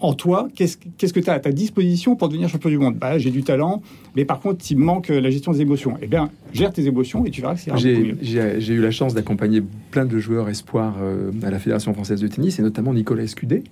[0.00, 0.76] en toi Qu'est-ce
[1.12, 2.96] que tu as à ta disposition pour devenir champion du monde?
[2.96, 3.82] Bah, J'ai du talent,
[4.16, 5.96] mais par contre, il me manque euh, la gestion des émotions.
[6.02, 8.16] Eh bien, gère tes émotions et tu verras que c'est J'ai mieux.
[8.20, 12.20] j'ai- j'ai eu la chance d'accompagner plein de joueurs espoirs euh, à la Fédération française
[12.20, 13.62] de tennis, et notamment Nicolas Escudé,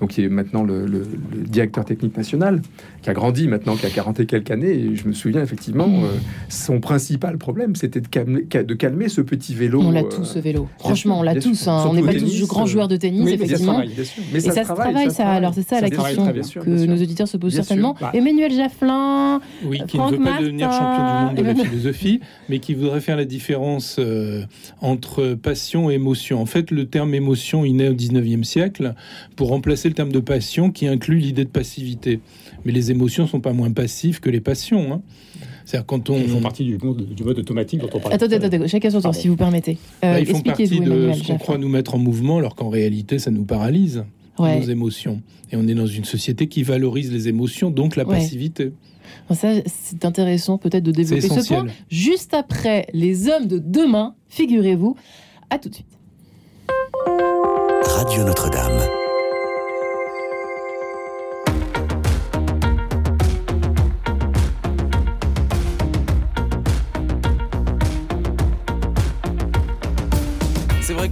[0.00, 2.60] donc qui est maintenant le, le- le directeur technique national,
[3.02, 4.72] qui a grandi maintenant, qui a 40 et quelques années.
[4.72, 6.08] Et je me souviens effectivement, euh,
[6.48, 9.80] son principal problème, c'était de calmer, de calmer ce petit vélo.
[9.82, 10.68] On l'a euh, tous ce vélo.
[10.78, 11.68] Franchement, on l'a tous.
[11.68, 11.84] hein.
[11.88, 13.72] On n'est pas tennis, tous grands joueurs de tennis, oui, mais ça se effectivement.
[13.74, 13.90] travaille.
[14.32, 15.28] Mais Et ça, se travaille, ça.
[15.28, 17.96] Alors, c'est ça, la question bien sûr, que bien nos auditeurs se posent Bien certainement.
[18.00, 18.10] Bah.
[18.14, 22.20] Emmanuel Jafflin, Oui, qui ne Franck veut pas devenir champion du monde de la philosophie,
[22.48, 24.42] mais qui voudrait faire la différence euh,
[24.80, 26.40] entre passion et émotion.
[26.40, 28.94] En fait, le terme émotion, il naît au 19e siècle
[29.36, 32.20] pour remplacer le terme de passion qui inclut l'idée de passivité.
[32.64, 34.92] Mais les émotions sont pas moins passives que les passions.
[34.92, 35.02] hein.
[35.66, 36.18] C'est-à-dire quand on...
[36.18, 38.14] Ils font partie du, monde, du mode automatique dont on parlait.
[38.16, 38.54] Attendez, tout à l'heure.
[38.54, 39.18] attendez, chacun son tour, Pardon.
[39.18, 39.78] si vous permettez.
[40.04, 42.54] Euh, Bah, ils font partie de Emmanuel ce qu'on croit nous mettre en mouvement, alors
[42.54, 44.04] qu'en réalité, ça nous paralyse,
[44.38, 44.58] Ouais.
[44.60, 45.22] nos émotions.
[45.52, 48.16] Et on est dans une société qui valorise les émotions, donc la Ouais.
[48.16, 48.72] passivité.
[49.32, 51.66] Ça, c'est intéressant peut-être de développer ce point.
[51.90, 54.96] Juste après les hommes de demain, figurez-vous.
[55.50, 55.86] À tout de suite.
[57.86, 59.03] Radio Notre-Dame.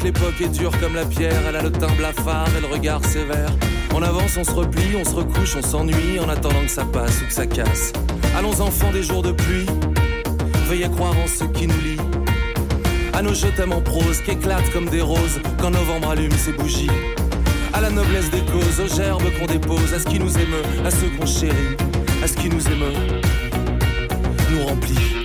[0.02, 3.04] Que l'époque est dure comme la pierre, elle a le teint blafard et le regard
[3.04, 3.50] sévère.
[3.94, 7.22] On avance, on se replie, on se recouche, on s'ennuie en attendant que ça passe
[7.22, 7.92] ou que ça casse.
[8.36, 9.66] Allons enfants des jours de pluie,
[10.66, 11.98] veuillez croire en ce qui nous lie.
[13.12, 16.52] À nos je t'aime en prose qui éclatent comme des roses quand novembre allume ses
[16.52, 16.90] bougies.
[17.72, 20.90] À la noblesse des causes, aux gerbes qu'on dépose, à ce qui nous émeut, à
[20.90, 21.76] ceux qu'on chérit,
[22.22, 23.20] à ce qui nous émeut,
[24.50, 25.22] nous remplit.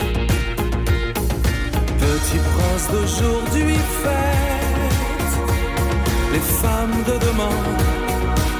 [1.99, 4.56] Petit prince d'aujourd'hui fête
[6.37, 7.57] les femmes de demain,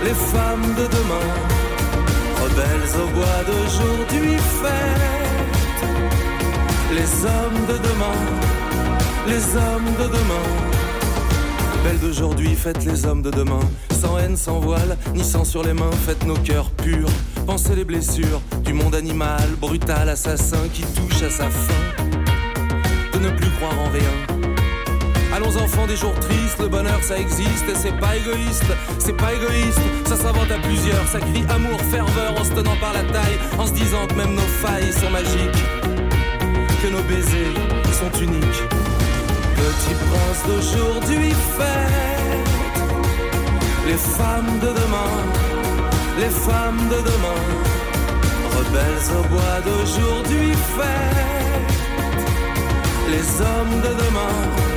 [0.04, 1.28] les femmes de demain,
[2.42, 5.88] rebelles au bois d'aujourd'hui fête
[6.98, 8.20] les hommes de demain,
[9.28, 10.48] les hommes de demain.
[11.84, 13.66] Belles d'aujourd'hui, faites les hommes de demain.
[13.92, 17.10] Sans haine, sans voile, ni sang sur les mains, faites nos cœurs purs.
[17.46, 21.84] Pensez les blessures du monde animal, brutal, assassin qui touche à sa fin.
[23.14, 24.37] De ne plus croire en rien.
[25.38, 29.36] Allons enfants des jours tristes, le bonheur ça existe et c'est pas égoïste, c'est pas
[29.36, 33.38] égoïste, ça s'invente à plusieurs, ça crie amour, ferveur en se tenant par la taille,
[33.60, 35.64] en se disant que même nos failles sont magiques,
[36.82, 37.54] que nos baisers
[37.94, 38.64] sont uniques.
[39.62, 42.50] Petit prince d'aujourd'hui fête
[43.86, 45.14] les femmes de demain,
[46.18, 47.42] les femmes de demain,
[48.58, 51.38] rebelles au bois d'aujourd'hui fête
[53.12, 54.77] les hommes de demain,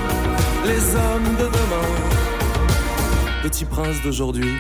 [0.64, 1.88] les hommes de demain,
[3.42, 4.52] petit prince d'aujourd'hui,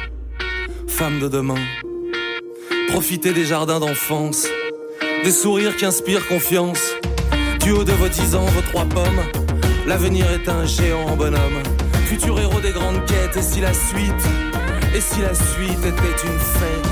[0.86, 1.62] femme de demain.
[2.88, 4.46] Profitez des jardins d'enfance,
[5.24, 6.92] des sourires qui inspirent confiance.
[7.60, 9.22] Du haut de vos dix ans, vos trois pommes,
[9.86, 11.62] l'avenir est un géant bonhomme.
[12.06, 14.24] Futur héros des grandes quêtes, et si la suite,
[14.94, 16.89] et si la suite était une fête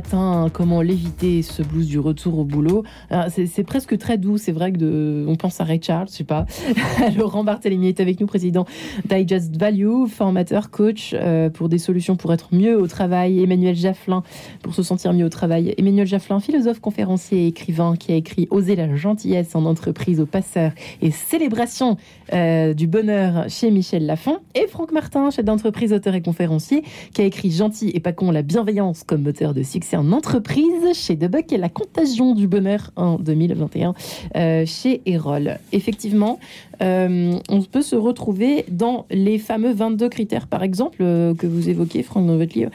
[0.00, 0.10] blues
[0.42, 0.52] matin.
[0.52, 4.38] Comment l'éviter, ce blues du retour au boulot Alors, C'est presque très doux.
[4.38, 6.46] C'est vrai que on pense à Ray Charles, je sais pas.
[7.16, 8.66] Laurent Barthélémy est avec nous, président
[9.04, 13.42] Digest Value, formateur, coach euh, pour des solutions pour être mieux au travail.
[13.42, 14.22] Emmanuel Jafflin
[14.62, 15.74] pour se sentir mieux au travail.
[15.78, 20.26] Emmanuel Jafflin, philosophe, conférencier et écrivain qui a écrit Oser la gentillesse en entreprise aux
[20.26, 21.96] passeurs et célébration
[22.32, 24.38] euh, du bonheur chez Michel Lafon.
[24.54, 26.82] Et Franck Martin, chef d'entreprise, auteur et conférencier,
[27.14, 30.31] qui a écrit Gentil et pas con, la bienveillance comme moteur de succès en entreprise
[30.94, 33.94] chez Debuck et la contagion du bonheur en 2021
[34.36, 35.58] euh, chez Erol.
[35.72, 36.38] Effectivement,
[36.82, 41.68] euh, on peut se retrouver dans les fameux 22 critères, par exemple, euh, que vous
[41.68, 42.70] évoquez, Franck, dans votre livre,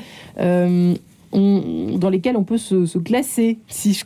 [1.34, 4.05] dans lesquels on peut se, se classer, si je-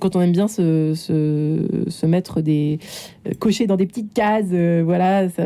[0.00, 2.78] quand on aime bien se, se- se mettre des
[3.26, 5.42] euh, cocher dans des petites cases, euh, voilà, ça,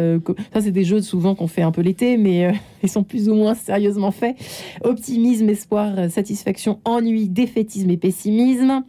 [0.60, 3.34] c'est des jeux souvent qu'on fait un peu l'été, mais euh, ils sont plus ou
[3.34, 4.36] moins sérieusement faits.
[4.84, 8.82] Optimisme, espoir, satisfaction, ennui, défaitisme et pessimisme.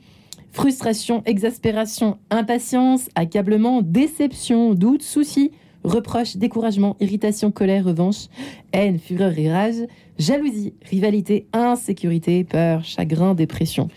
[0.52, 5.50] Frustration, exaspération, impatience, accablement, déception, doute, souci,
[5.84, 8.28] reproche, découragement, irritation, colère, revanche,
[8.72, 9.76] haine, fureur et rage,
[10.18, 13.90] jalousie, rivalité, insécurité, peur, chagrin, dépression.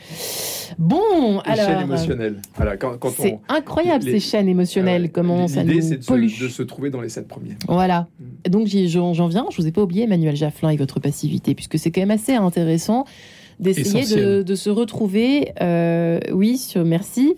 [0.78, 1.80] Bon, Les chaînes alors.
[1.82, 2.36] émotionnelles.
[2.56, 5.08] Voilà, quand, quand C'est incroyable les- ces chaînes émotionnelles, Ouais.
[5.08, 7.56] comment ça L'idée, nous c'est de, de se trouver dans les sept premiers.
[7.68, 8.08] Voilà.
[8.44, 11.78] Et Donc j'en viens, je vous ai pas oublié Emmanuel Jafflin et votre passivité, puisque
[11.78, 13.04] c'est quand même assez intéressant
[13.60, 17.34] d'essayer de, se retrouver, euh, oui, merci,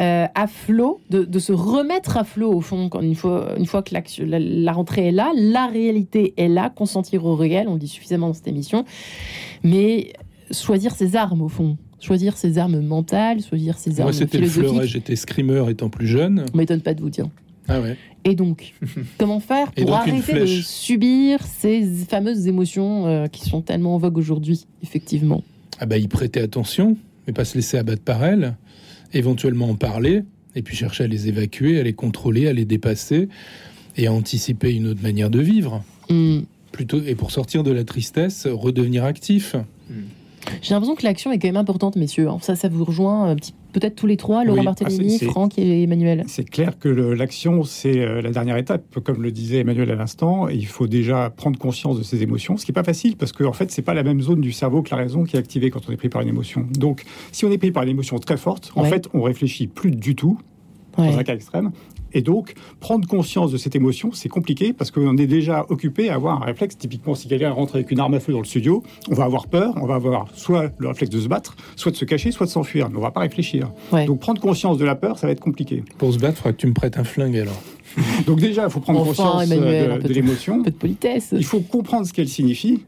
[0.00, 3.66] euh, à flot, de, de se remettre à flot au fond, quand une fois, une
[3.66, 7.74] fois que la, la rentrée est là, la réalité est là, consentir au réel, on
[7.74, 8.84] le dit suffisamment dans cette émission,
[9.62, 10.12] mais
[10.50, 14.46] choisir ses armes au fond, choisir ses armes mentales, choisir ses Moi, armes c'était le
[14.46, 14.68] fleuret.
[14.68, 14.92] philosophiques.
[14.92, 16.46] J'étais screamer étant plus jeune.
[16.52, 17.28] On m'étonne pas de vous dire.
[17.68, 17.96] Ah ouais.
[18.24, 18.74] Et donc,
[19.18, 24.18] comment faire pour arrêter de subir ces fameuses émotions euh, qui sont tellement en vogue
[24.18, 25.42] aujourd'hui, effectivement?
[25.80, 28.54] Ah bah, y prêter attention, mais pas se laisser abattre par elles.
[29.12, 30.22] Éventuellement en parler,
[30.54, 33.28] et puis chercher à les évacuer, à les contrôler, à les dépasser,
[33.96, 35.82] et à anticiper une autre manière de vivre.
[36.08, 36.40] Hmm.
[36.70, 39.56] Plutôt, et pour sortir de la tristesse, redevenir actif.
[40.62, 42.28] J'ai l'impression que l'action est quand même importante, messieurs.
[42.40, 45.26] Ça, ça vous rejoint un petit- peut-être tous les trois, Laurent Oui, Barthélémy, ah, c'est-
[45.26, 46.24] Franck et Emmanuel.
[46.26, 48.98] C'est clair que l'action, c'est euh, la dernière étape.
[49.00, 52.64] Comme le disait Emmanuel à l'instant, il faut déjà prendre conscience de ses émotions, ce
[52.64, 54.82] qui n'est pas facile parce qu'en en fait, c'est pas la même zone du cerveau
[54.82, 56.66] que la raison qui est activée quand on est pris par une émotion.
[56.78, 58.88] Donc, si on est pris par une émotion très forte, en Ouais.
[58.88, 60.38] fait, on réfléchit plus du tout,
[60.98, 61.06] Ouais.
[61.12, 61.70] dans un cas extrême.
[62.12, 66.14] Et donc, prendre conscience de cette émotion, c'est compliqué parce qu'on est déjà occupé à
[66.14, 66.76] avoir un réflexe.
[66.78, 69.46] Typiquement, si quelqu'un rentre avec une arme à feu dans le studio, on va avoir
[69.46, 72.46] peur, on va avoir soit le réflexe de se battre, soit de se cacher, soit
[72.46, 72.90] de s'enfuir.
[72.90, 73.70] Mais on va pas réfléchir.
[73.92, 74.06] Ouais.
[74.06, 75.82] Donc, prendre conscience de la peur, ça va être compliqué.
[75.98, 77.60] Pour se battre, il faudra que tu me prêtes un flingue alors.
[78.26, 80.60] Donc déjà, il faut prendre Enfin, conscience euh, Emmanuel, de, de de- l'émotion.
[80.60, 81.30] Un peu de politesse.
[81.36, 82.84] Il faut comprendre ce qu'elle signifie.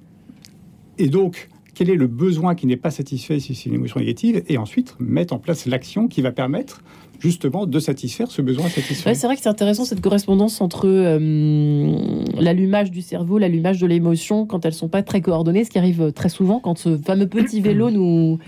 [0.98, 4.42] Et donc, quel est le besoin qui n'est pas satisfait si c'est une émotion négative?
[4.48, 6.82] Et ensuite, mettre en place l'action qui va permettre
[7.22, 9.10] justement de satisfaire ce besoin satisfait.
[9.10, 11.94] Ouais, c'est vrai que c'est intéressant cette correspondance entre euh,
[12.38, 16.12] l'allumage du cerveau, l'allumage de l'émotion, quand elles sont pas très coordonnées, ce qui arrive
[16.12, 18.44] très souvent quand ce fameux petit vélo nous, euh,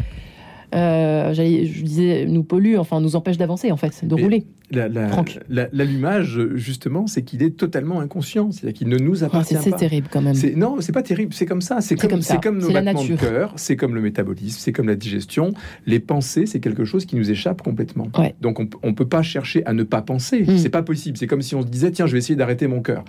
[0.75, 4.47] je disais, nous pollue, enfin nous empêche d'avancer en fait, de Mais- rouler.
[4.71, 8.51] La- la- L'allumage, justement, c'est qu'il est totalement inconscient.
[8.51, 9.77] C'est-à-dire qu'il ne nous Ah, appartient c'est c'est pas.
[9.77, 10.35] terrible quand même.
[10.57, 11.81] Non, c'est pas terrible, c'est comme ça.
[11.81, 12.35] C'est comme, comme ça.
[12.35, 13.19] c'est comme nos battements de nature.
[13.21, 15.53] cœur, c'est comme le métabolisme, c'est comme la digestion.
[15.87, 18.09] Les pensées, c'est quelque chose qui nous échappe complètement.
[18.19, 18.35] Ouais.
[18.41, 20.43] Donc on, on peut pas chercher à ne pas penser.
[20.43, 20.57] Mm.
[20.59, 21.19] C'est pas possible.
[21.19, 23.05] C'est comme si on se disait tiens, je vais essayer d'arrêter mon cœur.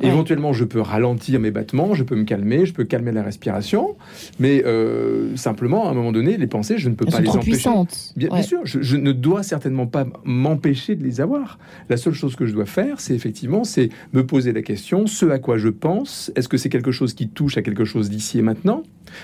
[0.00, 0.08] Ouais.
[0.08, 3.96] Éventuellement, je peux ralentir mes battements, je peux me calmer, je peux calmer la respiration,
[4.38, 7.22] mais euh, simplement à un moment donné, les pensées, je ne peux Elles pas sont
[7.22, 7.50] les trop empêcher.
[7.52, 8.12] puissantes.
[8.16, 8.42] Bien, bien Ouais.
[8.42, 11.58] sûr, je, je ne dois certainement pas m'empêcher de les avoir.
[11.88, 15.26] La seule chose que je dois faire, c'est effectivement, c'est me poser la question, ce
[15.26, 18.38] à quoi je pense, est-ce que c'est quelque chose qui touche à quelque chose d'ici
[18.38, 18.82] et maintenant?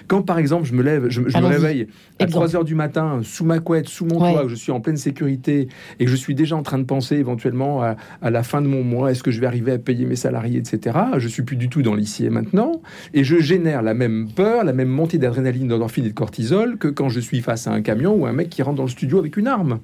[0.08, 2.46] Quand par exemple je me lève, je, je me réveille à Exemple.
[2.46, 4.32] 3 heures du matin sous ma couette, sous mon Ouais.
[4.32, 5.68] toit, où je suis en pleine sécurité
[6.00, 8.66] et que je suis déjà en train de penser éventuellement à, à la fin de
[8.66, 10.96] mon mois, est-ce que je vais arriver à payer mes salariés, etc.
[11.18, 12.80] Je suis plus du tout dans l'ici et maintenant
[13.14, 16.88] et je génère la même peur, la même montée d'adrénaline, d'endorphine et de cortisol que
[16.88, 19.18] quand je suis face à un camion ou un mec qui rentre dans le studio
[19.18, 19.78] avec une arme.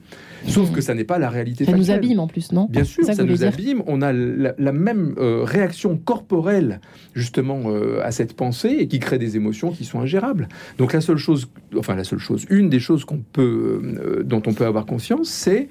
[0.47, 1.65] Sauf que ça n'est pas la réalité.
[1.65, 2.67] Ça nous abîme en plus, non?
[2.71, 3.83] Bien sûr, ça, nous abîme.
[3.87, 6.81] On a la, la même euh, réaction corporelle
[7.15, 10.49] justement euh, à cette pensée et qui crée des émotions qui sont ingérables.
[10.79, 14.43] Donc la seule chose, enfin la seule chose, une des choses qu'on peut, euh, dont
[14.47, 15.69] on peut avoir conscience, c'est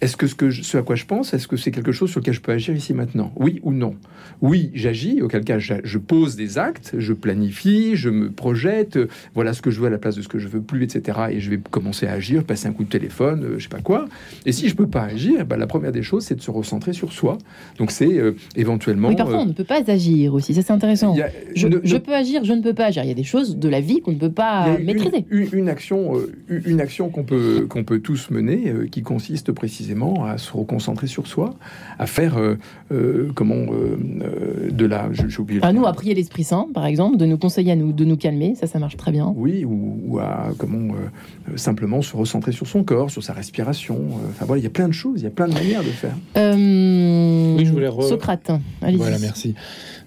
[0.00, 2.10] est-ce que ce, que je- ce à quoi je pense, est-ce que c'est quelque chose
[2.10, 3.32] sur lequel je peux agir ici maintenant?
[3.36, 3.94] Oui ou non?
[4.42, 9.52] Oui, j'agis, auquel cas je pose des actes, je planifie, je me projette, euh, voilà
[9.52, 11.18] ce que je veux à la place de ce que je veux plus, etc.
[11.30, 13.80] Et je vais commencer à agir, passer un coup de téléphone, euh, je sais pas
[13.80, 14.06] quoi.
[14.44, 16.92] Et si je peux pas agir, ben, la première des choses, c'est de se recentrer
[16.92, 17.38] sur soi.
[17.78, 19.08] Donc c'est euh, éventuellement...
[19.08, 21.16] Oui, parfois on ne peut pas agir aussi, ça c'est intéressant.
[21.18, 23.04] a- Je, ne- je ne- peux agir, je ne peux pas agir.
[23.04, 25.24] Il y a des choses de la vie qu'on ne peut pas une- maîtriser.
[25.30, 26.14] Une, une action,
[26.48, 29.83] une action qu'on peut, qu'on peut tous mener, euh, qui consiste précisément
[30.24, 31.54] à se reconcentrer sur soi,
[31.98, 32.56] à faire euh,
[32.92, 35.08] euh, comment euh, euh, de la.
[35.12, 35.60] je- J'ai oublié.
[35.62, 38.16] À nous, à prier l'Esprit Saint, par exemple, de nous conseiller à nous, de nous
[38.16, 39.32] calmer, ça, ça marche très bien.
[39.36, 43.96] Oui, ou, ou à comment euh, simplement se recentrer sur son corps, sur sa respiration.
[43.96, 45.82] euh, Enfin voilà, il y a plein de choses, il y a plein de manières
[45.82, 46.14] de faire.
[46.36, 48.50] Euh, Oui, je voulais re- Socrate,
[48.82, 48.96] allez-y.
[48.96, 49.54] Voilà, merci.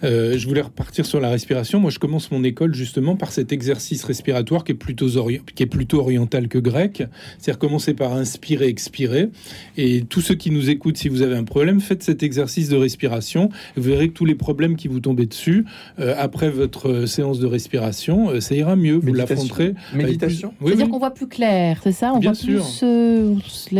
[0.03, 1.79] Euh, je voulais repartir sur la respiration.
[1.79, 5.63] Moi, je commence mon école justement par cet exercice respiratoire qui est plutôt, ori- qui
[5.63, 7.03] est plutôt oriental que grec.
[7.39, 9.29] C'est-à-dire commencer par inspirer, expirer.
[9.77, 12.75] Et tous ceux qui nous écoutent, si vous avez un problème, faites cet exercice de
[12.77, 13.49] respiration.
[13.75, 15.65] Vous verrez que tous les problèmes qui vous tombaient dessus,
[15.99, 18.95] euh, après votre euh, séance de respiration, euh, ça ira mieux.
[18.97, 19.35] Vous Méditation.
[19.35, 19.73] l'affronterez.
[19.91, 20.53] plus- Méditation.
[20.61, 20.91] Oui, C'est-à-dire oui.
[20.91, 22.13] qu'on voit plus clair, c'est ça?
[22.13, 22.63] On Bien voit sûr.
[22.63, 22.79] plus.
[22.83, 23.33] euh,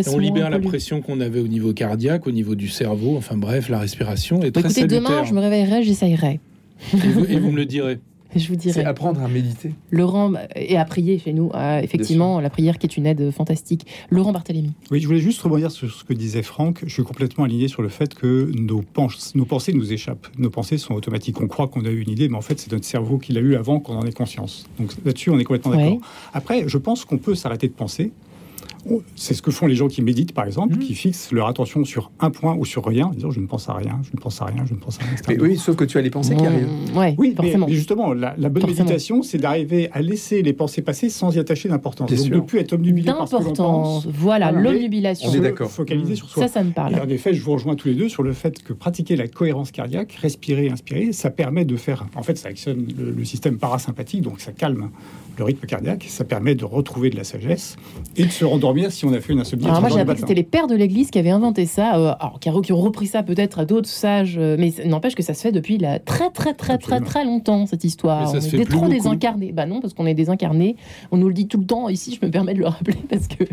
[0.07, 3.15] on libère la pression qu'on avait au niveau cardiaque, au niveau du cerveau.
[3.17, 5.25] Enfin bref, la respiration est Bah, très écoutez, demain, salutaire.
[5.25, 5.83] je me réveillerai,
[6.15, 6.39] j'essayerai.
[6.93, 7.99] et, vous, et vous me le direz.
[8.35, 8.83] Je vous C'est dirai.
[8.83, 9.71] apprendre à méditer.
[9.89, 13.87] Laurent, et à prier chez nous, euh, effectivement, la prière qui est une aide fantastique.
[14.11, 14.73] Laurent Barthélémy.
[14.91, 16.81] Oui, je voulais juste rebondir sur ce que disait Franck.
[16.85, 20.27] Je suis complètement aligné sur le fait que nos, pens- nos pensées nous échappent.
[20.37, 21.39] Nos pensées sont automatiques.
[21.39, 23.39] On croit qu'on a eu une idée, mais en fait, c'est notre cerveau qui l'a
[23.39, 24.65] eu avant qu'on en ait conscience.
[24.77, 25.83] Donc là-dessus, on est complètement Ouais.
[25.91, 26.01] d'accord.
[26.33, 28.11] Après, je pense qu'on peut s'arrêter de penser.
[29.15, 30.79] C'est ce que font les gens qui méditent, par exemple, Mhm.
[30.79, 33.67] qui fixent leur attention sur un point ou sur rien, en disant je ne pense
[33.69, 35.15] à rien, je ne pense à rien, je ne pense à rien.
[35.27, 36.67] Mais oui, sauf que tu as les pensées qui arrivent.
[36.93, 37.65] Mmh, ouais, Oui, mais, forcément.
[37.67, 38.83] mais justement, la, la bonne Forcément.
[38.85, 42.09] méditation, c'est d'arriver à laisser les pensées passer sans y attacher d'importance.
[42.09, 42.35] Donc sûr.
[42.35, 44.07] de plus être omnubilé par ce que pense.
[44.07, 45.29] Voilà, l'omnubilation.
[45.29, 45.69] On est d'accord.
[45.69, 46.47] Focaliser sur soi.
[46.47, 46.95] Ça, ça me Et parle.
[46.95, 49.71] en effet, je vous rejoins tous les deux sur le fait que pratiquer la cohérence
[49.71, 52.05] cardiaque, respirer, inspirer, ça permet de faire.
[52.15, 54.89] En fait, ça actionne le, le système parasympathique, donc ça calme
[55.37, 56.05] le rythme cardiaque.
[56.09, 57.75] Ça permet de retrouver de la sagesse
[58.15, 59.65] et de se rendormir si on a fait une insomnie.
[59.65, 62.13] Alors moi j'ai appris que c'était les pères de l'Église qui avaient inventé ça, euh,
[62.19, 65.23] alors qui, qui ont repris ça peut-être à d'autres sages, euh, mais ça- n'empêche que
[65.23, 68.33] ça se fait depuis la très très très très très longtemps cette histoire.
[68.33, 68.93] On se est fait des- plus trop beaucoup.
[68.93, 69.51] désincarnés.
[69.51, 70.75] Bah non parce qu'on est désincarnés.
[71.11, 72.17] On nous le dit tout le temps ici.
[72.19, 73.43] Je me permets de le rappeler parce que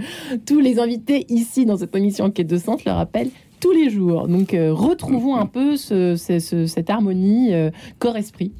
[0.46, 3.30] tous les invités ici dans cette émission Enquête de Sens le rappellent
[3.60, 4.28] tous les jours.
[4.28, 8.52] Donc euh, retrouvons un peu ce- ce- ce- cette harmonie euh, corps-esprit,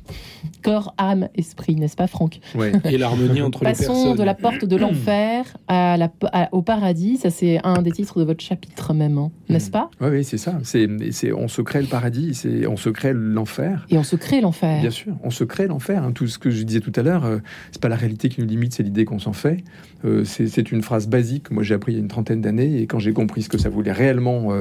[0.62, 2.72] corps, âme, esprit, n'est-ce pas Franck Ouais.
[2.84, 4.16] Et l'harmonie entre les Passons personnes.
[4.16, 7.16] de la porte de l'enfer à la, à- au paradis.
[7.18, 10.38] Ça, c'est un des titres de votre chapitre même, hein, n'est-ce pas Oui, oui, c'est
[10.38, 10.58] ça.
[10.62, 13.86] C'est, c'est, on se crée le paradis, c'est, on se crée l'enfer.
[13.90, 14.80] Et on se crée l'enfer.
[14.80, 16.02] Bien sûr, on se crée l'enfer.
[16.02, 16.12] hein.
[16.12, 17.38] Tout ce que je disais tout à l'heure, euh,
[17.72, 19.58] c'est pas la réalité qui nous limite, c'est l'idée qu'on s'en fait.
[20.04, 21.44] Euh, c'est, une phrase basique.
[21.44, 23.48] que Moi, j'ai appris il y a une trentaine d'années, et quand j'ai compris ce
[23.48, 24.52] que ça voulait réellement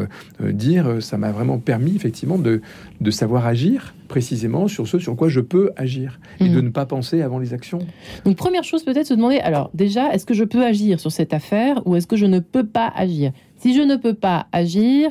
[0.52, 2.62] dire, euh, ça m'a vraiment permis effectivement de,
[3.02, 6.86] de savoir agir précisément sur ce sur quoi je peux agir et de ne pas
[6.86, 7.80] penser avant les actions.
[8.26, 11.34] Donc, première chose, peut-être se demander alors, déjà, est-ce que je peux agir sur cette
[11.34, 13.32] affaire ou est-ce que je ne peux pas agir?
[13.58, 15.10] Si je ne peux pas agir,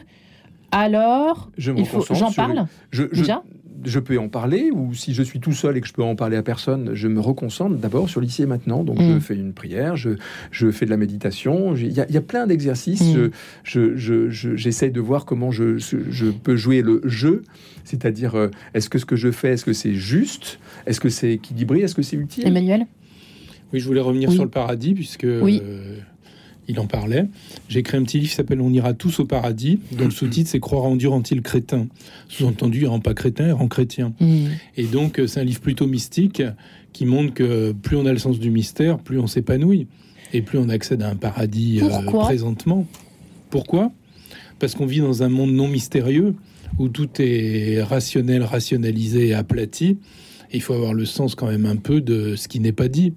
[0.70, 3.42] alors, Je il faut, j'en parle Je, je- déjà?
[3.84, 6.14] Je peux en parler, ou si je suis tout seul et que je peux en
[6.16, 8.84] parler à personne, je me reconcentre d'abord sur l'ici et maintenant.
[8.84, 9.14] Donc, Mm.
[9.14, 10.10] je fais une prière, je,
[10.50, 11.74] je fais de la méditation.
[11.76, 13.02] Il y, a- il y a plein d'exercices.
[13.02, 13.14] Mm.
[13.14, 13.30] Je,
[13.64, 17.42] je, je- je- j'essaye de voir comment je, je peux jouer le jeu.
[17.84, 20.58] C'est-à-dire, euh, est-ce que ce que je fais, est-ce que c'est juste?
[20.86, 21.80] Est-ce que c'est équilibré?
[21.80, 22.46] Est-ce que c'est utile?
[22.46, 22.86] Emmanuel?
[23.72, 24.34] Oui, je voulais revenir Oui.
[24.34, 25.60] sur le paradis, puisque Oui.
[25.64, 25.96] euh,
[26.68, 27.26] il en parlait.
[27.68, 30.50] J'ai écrit un petit livre qui s'appelle On ira tous au paradis, dont le sous-titre
[30.50, 31.86] c'est Croire en Dieu rend-il crétin?
[32.28, 34.12] Sous-entendu, il rend pas crétin, il rend chrétien.
[34.20, 34.46] Hmm.
[34.76, 36.42] Et donc, euh, c'est un livre plutôt mystique
[36.92, 39.86] qui montre que plus on a le sens du mystère, plus on s'épanouit
[40.32, 42.86] et plus on accède à un paradis euh, présentement.
[43.50, 43.90] Pourquoi?
[44.58, 46.34] Parce qu'on vit dans un monde non mystérieux
[46.78, 49.98] où tout est rationnel, rationalisé et aplati.
[50.52, 52.88] Et il faut avoir le sens quand même un peu de ce qui n'est pas
[52.88, 53.14] dit.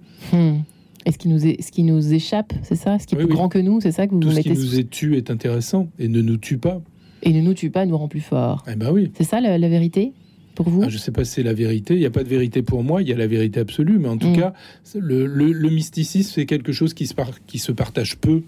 [1.05, 1.09] Hmm.
[1.09, 2.97] Est-ce qui nous, est, ce qui nous échappe, c'est ça?
[2.99, 3.37] Ce qui est Oui, plus oui.
[3.37, 5.29] grand que nous, c'est ça que vous Tout ce qui mettez nous est tue est
[5.29, 6.81] intéressant et ne nous tue pas.
[7.23, 8.63] Et ne nous tue pas, nous rend plus fort.
[8.71, 9.11] Eh ben oui.
[9.17, 10.13] C'est ça la, la vérité
[10.55, 10.81] pour vous?
[10.83, 11.93] Ah, Je ne sais pas si c'est la vérité.
[11.95, 13.99] Il n'y a pas de vérité pour moi, il y a la vérité absolue.
[13.99, 14.35] Mais en tout Mm.
[14.37, 14.53] cas,
[14.95, 18.41] le, le- le mysticisme, c'est quelque chose qui se, par- qui se partage peu.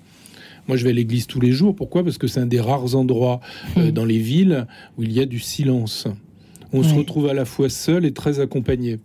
[0.67, 1.75] Moi, je vais à l'église tous les jours.
[1.75, 2.03] Pourquoi?
[2.03, 3.39] Parce que c'est un des rares endroits
[3.77, 3.91] euh, Mm.
[3.91, 6.07] dans les villes où il y a du silence.
[6.73, 8.99] On se retrouve à la fois seul et très accompagné.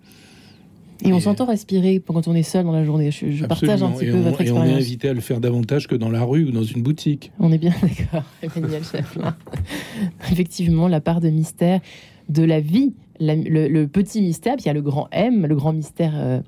[1.05, 3.11] Et on s'entend respirer quand on est seul dans la journée.
[3.11, 4.77] Je, je partage un petit et peu on, votre et on est expérience.
[4.87, 7.33] invité à le faire davantage que dans la rue ou dans une boutique.
[7.41, 9.35] On est bien d'accord, Emmanuel Chaplin.
[10.31, 11.81] Effectivement, la part de mystère
[12.29, 15.47] de la vie, la- le, le petit mystère, puis il y a le grand M,
[15.47, 16.41] le grand mystère euh,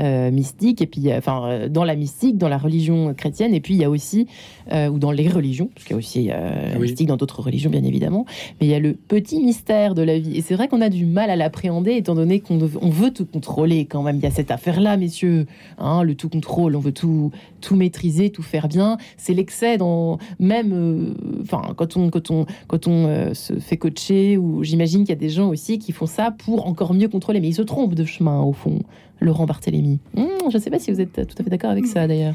[0.00, 3.60] euh, mystique, et puis euh, enfin euh, dans la mystique, dans la religion chrétienne, et
[3.60, 4.26] puis il y a aussi
[4.72, 6.82] euh, ou dans les religions, parce qu'il y a aussi la Oui.
[6.88, 8.24] mystique dans d'autres religions bien évidemment,
[8.60, 10.88] mais il y a le petit mystère de la vie, et c'est vrai qu'on a
[10.88, 14.16] du mal à l'appréhender étant donné qu'on veut tout contrôler quand même.
[14.16, 15.46] Il y a cette affaire-là, messieurs,
[15.78, 17.30] hein, le tout contrôle, on veut tout
[17.60, 18.96] tout maîtriser, tout faire bien.
[19.16, 24.64] C'est l'excès dans même, enfin quand on quand on quand on se fait coacher ou
[24.64, 27.48] j'imagine qu'il y a des gens aussi qui font ça pour encore mieux contrôler, mais
[27.48, 28.80] ils se trompent de chemin au fond.
[29.22, 29.98] Laurent Barthélémy.
[30.16, 32.34] Hum, je ne sais pas si vous êtes tout à fait d'accord avec ça d'ailleurs.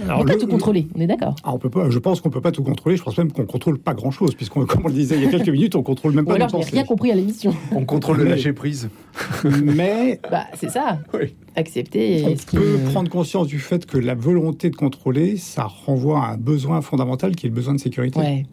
[0.00, 1.34] On Alors, peut pas tout contrôler, on est d'accord.
[1.44, 2.96] Ah, on peut pas, je pense qu'on peut pas tout contrôler.
[2.96, 5.26] Je pense même qu'on contrôle pas grand chose, puisqu'on, comme on le disait il y
[5.26, 7.14] a quelques minutes, on contrôle même Ou pas alors nos je n'ai rien compris à
[7.14, 7.54] l'émission.
[7.72, 8.88] On contrôle le Mais- lâcher prise.
[9.62, 10.98] Mais Bah c'est ça.
[11.12, 11.34] Oui.
[11.56, 12.24] Accepter.
[12.26, 16.24] on ce peut me- prendre conscience du fait que la volonté de contrôler, ça renvoie
[16.24, 18.18] à un besoin fondamental qui est le besoin de sécurité.
[18.18, 18.46] Ouais.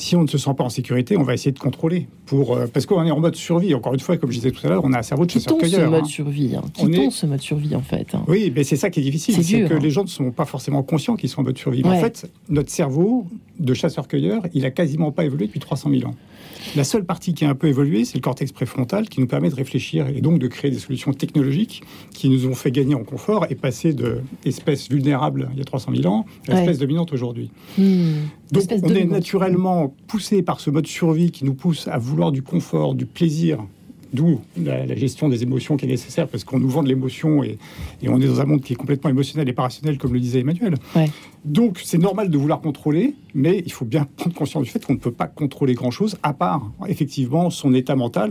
[0.00, 2.06] Si on ne se sent pas en sécurité, on va essayer de contrôler.
[2.24, 3.74] Pour, euh, parce qu'on est en mode survie.
[3.74, 5.56] Encore une fois, comme je disais tout à l'heure, on a un cerveau de Quittons
[5.58, 5.90] ce chasseur-cueilleur.
[5.90, 6.06] mode hein.
[6.06, 6.54] survie.
[6.56, 6.62] Hein.
[6.78, 8.14] On Quittons est- ce mode survie en fait.
[8.14, 8.22] hein.
[8.28, 9.42] Oui, mais c'est ça qui est difficile.
[9.42, 11.82] C'est que les gens ne sont pas forcément conscients qu'ils sont en mode survie.
[11.84, 11.98] Mais.
[11.98, 13.26] En fait, notre cerveau
[13.58, 16.14] de chasseur-cueilleur, il a quasiment pas évolué depuis 300 000 ans.
[16.76, 19.48] La seule partie qui a un peu évolué, c'est le cortex préfrontal qui nous permet
[19.50, 21.82] de réfléchir et donc de créer des solutions technologiques
[22.12, 25.64] qui nous ont fait gagner en confort et passer de espèce vulnérable il y a
[25.64, 26.60] 300 000 ans à Ouais.
[26.60, 27.50] espèce dominante aujourd'hui.
[27.78, 28.12] Hmm.
[28.52, 32.32] Donc Espèce on est naturellement poussé par ce mode survie qui nous pousse à vouloir
[32.32, 33.58] du confort, du plaisir,
[34.12, 37.42] d'où la, la gestion des émotions qui est nécessaire parce qu'on nous vend de l'émotion
[37.42, 37.58] et,
[38.02, 40.20] et on est dans un monde qui est complètement émotionnel et pas rationnel comme le
[40.20, 40.74] disait Emmanuel.
[40.96, 41.10] Ouais.
[41.44, 44.94] Donc c'est normal de vouloir contrôler, mais il faut bien prendre conscience du fait qu'on
[44.94, 48.30] ne peut pas contrôler grand-chose à part effectivement son état mental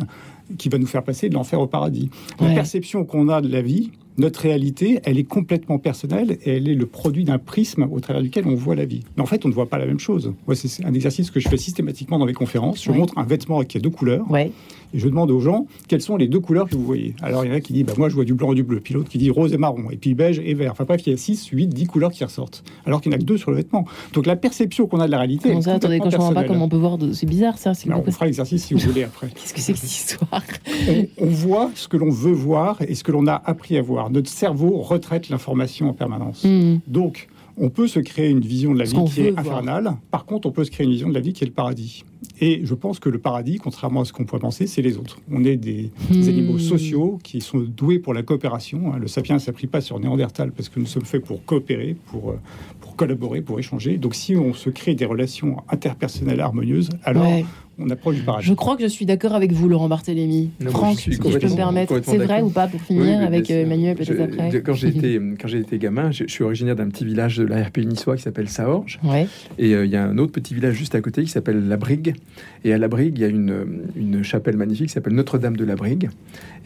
[0.57, 2.09] qui va nous faire passer de l'enfer au paradis.
[2.39, 6.67] La perception qu'on a de la vie, notre réalité, elle est complètement personnelle et elle
[6.69, 9.01] est le produit d'un prisme au travers duquel on voit la vie.
[9.15, 10.33] Mais en fait, on ne voit pas la même chose.
[10.47, 12.81] Moi, c'est un exercice que je fais systématiquement dans mes conférences.
[12.83, 12.97] Je Ouais.
[12.97, 14.51] montre un vêtement qui a deux couleurs Ouais.
[14.93, 17.15] Et je demande aux gens quelles sont les deux couleurs que vous voyez?
[17.21, 18.63] Alors, il y en a qui disent, bah, moi, je vois du blanc et du
[18.63, 18.79] bleu.
[18.79, 19.89] Puis l'autre qui dit rose et marron.
[19.91, 20.71] Et puis beige et vert.
[20.71, 22.63] Enfin bref, il y a 6, 8, 10 couleurs qui ressortent.
[22.85, 23.85] Alors qu'il n'y en a que deux sur le vêtement.
[24.13, 26.43] Donc la perception qu'on a de la réalité, Comment ça Attendez, quand je ne pas
[26.43, 26.97] comment on peut voir.
[26.97, 27.73] de- C'est bizarre ça.
[27.73, 29.27] c'est Bah, on fera l'exercice si vous voulez après.
[29.35, 30.41] Qu'est-ce que c'est que cette histoire?
[30.89, 33.81] On, on voit ce que l'on veut voir et ce que l'on a appris à
[33.81, 34.09] voir.
[34.09, 36.43] Notre cerveau retraite l'information en permanence.
[36.43, 36.77] Hmm.
[36.87, 37.27] Donc,
[37.59, 39.39] on peut se créer une vision de la vie qui est voir.
[39.39, 39.93] infernale.
[40.11, 42.03] Par contre, on peut se créer une vision de la vie qui est le paradis.
[42.39, 45.17] Et je pense que le paradis, contrairement à ce qu'on pourrait penser, c'est les autres.
[45.31, 46.21] On est des, Hmm.
[46.29, 48.93] animaux sociaux qui sont doués pour la coopération.
[48.93, 48.97] hein.
[48.99, 52.31] Le sapiens ne s'applique pas sur Néandertal parce que nous sommes faits pour coopérer, pour,
[52.31, 52.39] euh,
[52.81, 53.97] pour collaborer, pour échanger.
[53.97, 57.45] Donc, si on se crée des relations interpersonnelles harmonieuses, alors Ouais.
[57.79, 58.47] On approche du paradis.
[58.47, 60.49] Je crois que je suis d'accord avec vous, Laurent Barthélémy.
[60.61, 63.03] Non, Franck, je suis si je peux me permettre, c'est vrai ou pas pour finir
[63.03, 66.75] oui, avec euh, Emmanuel peut-être Je- après Quand j'ai été, gamin, je, je suis originaire
[66.75, 68.99] d'un petit village de la RP niçois qui s'appelle Saorge.
[69.03, 69.27] Ouais.
[69.59, 71.77] Et euh, il y a un autre petit village juste à côté qui s'appelle La
[71.77, 72.15] Brigue.
[72.63, 73.65] Et à La Brigue, il y a une, euh,
[73.95, 76.09] une chapelle magnifique qui s'appelle Notre-Dame de la Brigue.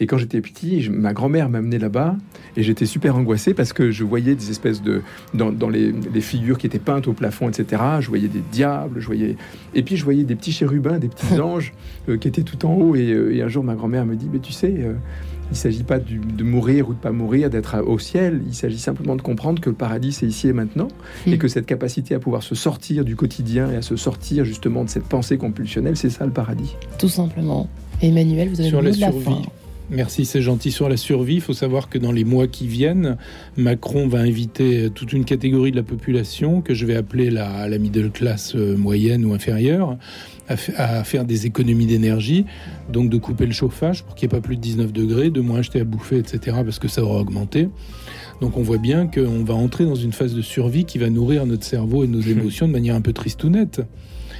[0.00, 2.16] Et quand j'étais petit, je- ma grand-mère m'amenait là-bas
[2.56, 5.02] et j'étais super angoissé parce que je voyais des espèces de.
[5.34, 9.00] Dans, dans les, les figures qui étaient peintes au plafond, etc., je voyais des diables,
[9.00, 9.36] je voyais.
[9.74, 11.72] Et puis je voyais des petits chérubins, des petits anges
[12.08, 12.96] euh, qui étaient tout en haut.
[12.96, 14.72] Et, euh, et un jour, ma grand-mère me dit Mais tu sais.
[14.78, 14.94] euh,
[15.50, 18.40] il ne s'agit pas du- de mourir ou de pas mourir, d'être au ciel.
[18.48, 20.88] Il s'agit simplement de comprendre que le paradis, c'est ici et maintenant
[21.26, 21.38] et Mm.
[21.38, 24.88] que cette capacité à pouvoir se sortir du quotidien et à se sortir justement de
[24.88, 26.74] cette pensée compulsionnelle, c'est ça le paradis.
[26.98, 27.68] Tout simplement.
[28.00, 29.24] Emmanuel, vous avez Sur le la mot de la survie.
[29.24, 29.42] fin.
[29.90, 30.70] Merci, c'est gentil.
[30.70, 33.18] Sur la survie, il faut savoir que dans les mois qui viennent,
[33.58, 37.76] Macron va inviter toute une catégorie de la population que je vais appeler la, la
[37.76, 39.98] middle class moyenne ou inférieure
[40.48, 42.44] à, fa- à faire des économies d'énergie,
[42.92, 45.40] donc de couper le chauffage pour qu'il n'y ait pas plus de 19 degrés, de
[45.40, 47.68] moins acheter à bouffer, etc., parce que ça aura augmenté.
[48.40, 51.46] Donc on voit bien qu'on va entrer dans une phase de survie qui va nourrir
[51.46, 53.82] notre cerveau et nos émotions de manière un peu tristounette.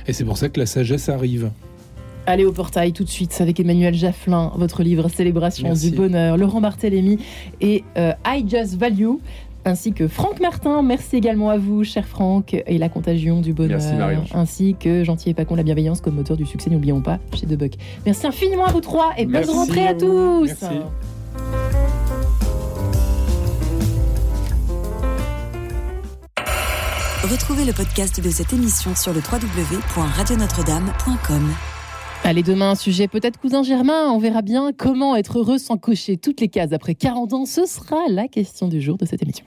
[0.08, 1.50] Et c'est pour ça que la sagesse arrive.
[2.26, 5.90] Allez au portail tout de suite avec Emmanuel Jafflin, votre livre Célébration Merci.
[5.90, 7.18] du bonheur, Laurent Barthélémy
[7.60, 9.14] et euh, I Just Value,
[9.64, 10.82] ainsi que Franck Martin.
[10.82, 15.30] Merci également à vous, cher Franck, et la contagion du bonheur, Merci, ainsi que Gentil
[15.30, 17.74] et pas con, la bienveillance comme moteur du succès, n'oublions pas, chez Debuck.
[18.06, 20.46] Merci infiniment à vous trois et bonne rentrée à tous.
[20.46, 20.66] Merci.
[27.30, 31.54] Retrouvez le podcast de cette émission sur le www.radionotre-dame.com.
[32.24, 34.08] Allez, demain, un sujet peut-être cousin Germain.
[34.12, 37.46] On verra bien comment être heureux sans cocher toutes les cases après 40 ans.
[37.46, 39.44] Ce sera la question du jour de cette émission.